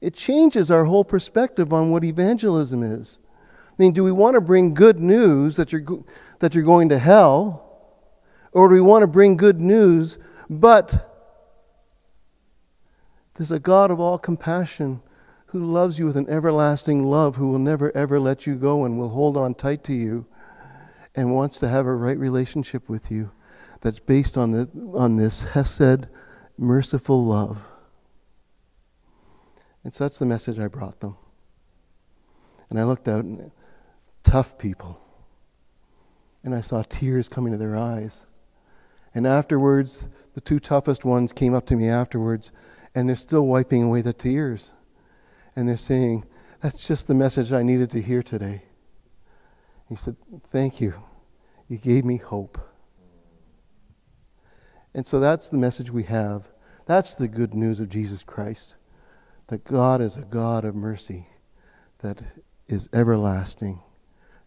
It 0.00 0.14
changes 0.14 0.70
our 0.70 0.84
whole 0.84 1.04
perspective 1.04 1.72
on 1.72 1.90
what 1.90 2.04
evangelism 2.04 2.82
is. 2.82 3.18
I 3.70 3.82
mean, 3.82 3.92
do 3.92 4.04
we 4.04 4.12
want 4.12 4.34
to 4.34 4.40
bring 4.40 4.74
good 4.74 5.00
news 5.00 5.56
that 5.56 5.72
you're, 5.72 5.84
that 6.40 6.54
you're 6.54 6.64
going 6.64 6.88
to 6.90 6.98
hell? 6.98 7.64
Or 8.52 8.68
do 8.68 8.74
we 8.74 8.80
want 8.80 9.02
to 9.02 9.06
bring 9.06 9.36
good 9.36 9.60
news, 9.60 10.18
but 10.48 11.07
there's 13.38 13.52
a 13.52 13.60
God 13.60 13.92
of 13.92 14.00
all 14.00 14.18
compassion 14.18 15.00
who 15.46 15.64
loves 15.64 15.96
you 15.96 16.04
with 16.06 16.16
an 16.16 16.28
everlasting 16.28 17.04
love, 17.04 17.36
who 17.36 17.48
will 17.48 17.60
never 17.60 17.96
ever 17.96 18.18
let 18.18 18.48
you 18.48 18.56
go 18.56 18.84
and 18.84 18.98
will 18.98 19.10
hold 19.10 19.36
on 19.36 19.54
tight 19.54 19.84
to 19.84 19.94
you 19.94 20.26
and 21.14 21.32
wants 21.32 21.60
to 21.60 21.68
have 21.68 21.86
a 21.86 21.94
right 21.94 22.18
relationship 22.18 22.88
with 22.88 23.12
you 23.12 23.30
that's 23.80 24.00
based 24.00 24.36
on, 24.36 24.50
the, 24.50 24.68
on 24.92 25.16
this 25.16 25.44
Hesed, 25.54 26.08
merciful 26.58 27.24
love. 27.24 27.62
And 29.84 29.94
so 29.94 30.04
that's 30.04 30.18
the 30.18 30.26
message 30.26 30.58
I 30.58 30.66
brought 30.66 30.98
them. 30.98 31.16
And 32.68 32.78
I 32.78 32.82
looked 32.82 33.06
out 33.06 33.24
and 33.24 33.52
tough 34.24 34.58
people. 34.58 35.00
And 36.42 36.56
I 36.56 36.60
saw 36.60 36.82
tears 36.82 37.28
coming 37.28 37.52
to 37.52 37.58
their 37.58 37.76
eyes. 37.76 38.26
And 39.14 39.28
afterwards, 39.28 40.08
the 40.34 40.40
two 40.40 40.58
toughest 40.58 41.04
ones 41.04 41.32
came 41.32 41.54
up 41.54 41.66
to 41.66 41.76
me 41.76 41.88
afterwards, 41.88 42.50
and 42.98 43.08
they're 43.08 43.14
still 43.14 43.46
wiping 43.46 43.84
away 43.84 44.00
the 44.00 44.12
tears. 44.12 44.72
And 45.54 45.68
they're 45.68 45.76
saying, 45.76 46.24
That's 46.60 46.88
just 46.88 47.06
the 47.06 47.14
message 47.14 47.52
I 47.52 47.62
needed 47.62 47.92
to 47.92 48.02
hear 48.02 48.24
today. 48.24 48.62
He 49.88 49.94
said, 49.94 50.16
Thank 50.48 50.80
you. 50.80 50.94
You 51.68 51.78
gave 51.78 52.04
me 52.04 52.16
hope. 52.16 52.58
And 54.94 55.06
so 55.06 55.20
that's 55.20 55.48
the 55.48 55.58
message 55.58 55.92
we 55.92 56.04
have. 56.04 56.48
That's 56.86 57.14
the 57.14 57.28
good 57.28 57.54
news 57.54 57.78
of 57.78 57.88
Jesus 57.88 58.24
Christ 58.24 58.74
that 59.46 59.62
God 59.62 60.00
is 60.00 60.16
a 60.16 60.22
God 60.22 60.64
of 60.64 60.74
mercy, 60.74 61.28
that 62.00 62.20
is 62.66 62.88
everlasting, 62.92 63.80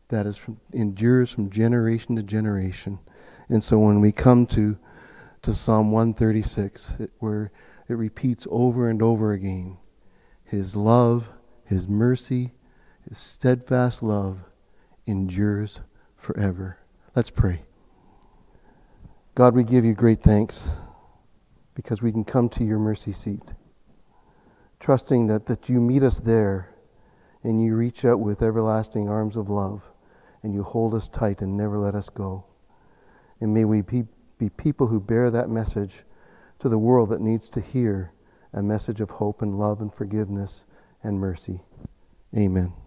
that 0.10 0.26
is 0.26 0.36
from, 0.36 0.60
endures 0.74 1.32
from 1.32 1.50
generation 1.50 2.18
to 2.18 2.24
generation. 2.24 3.00
And 3.48 3.64
so 3.64 3.80
when 3.80 4.02
we 4.02 4.12
come 4.12 4.46
to, 4.48 4.78
to 5.42 5.54
Psalm 5.54 5.92
136, 5.92 7.00
it, 7.00 7.12
where 7.20 7.52
it 7.88 7.94
repeats 7.94 8.48
over 8.50 8.90
and 8.90 9.02
over 9.02 9.32
again 9.32 9.78
His 10.44 10.76
love, 10.76 11.30
His 11.66 11.88
mercy, 11.88 12.52
His 13.08 13.18
steadfast 13.18 14.04
love 14.04 14.44
endures 15.06 15.82
forever. 16.16 16.78
Let's 17.16 17.32
pray. 17.32 17.62
God, 19.36 19.56
we 19.56 19.64
give 19.64 19.86
you 19.86 19.94
great 19.94 20.22
thanks 20.22 20.78
because 21.74 22.02
we 22.02 22.12
can 22.12 22.24
come 22.24 22.50
to 22.50 22.64
your 22.64 22.80
mercy 22.80 23.12
seat 23.12 23.54
trusting 24.82 25.28
that, 25.28 25.46
that 25.46 25.70
you 25.70 25.80
meet 25.80 26.04
us 26.04 26.20
there 26.20 26.74
and 27.44 27.64
you 27.64 27.76
reach 27.78 28.04
out 28.04 28.20
with 28.20 28.42
everlasting 28.42 29.08
arms 29.08 29.38
of 29.38 29.48
love 29.48 29.92
and 30.44 30.54
you 30.54 30.64
hold 30.64 30.94
us 30.94 31.08
tight 31.08 31.42
and 31.42 31.56
never 31.56 31.78
let 31.78 31.94
us 31.94 32.10
go. 32.10 32.44
And 33.40 33.54
may 33.54 33.64
we 33.64 33.82
be, 33.84 34.06
be 34.42 34.50
people 34.50 34.88
who 34.88 35.00
bear 35.00 35.30
that 35.30 35.52
message 35.52 36.02
to 36.58 36.68
the 36.68 36.80
world 36.80 37.10
that 37.10 37.22
needs 37.22 37.48
to 37.48 37.62
hear 37.62 38.12
a 38.52 38.64
message 38.64 39.00
of 39.00 39.12
hope 39.12 39.40
and 39.40 39.60
love 39.60 39.80
and 39.80 39.94
forgiveness 39.94 40.66
and 41.04 41.20
mercy. 41.20 41.62
Amen. 42.36 42.81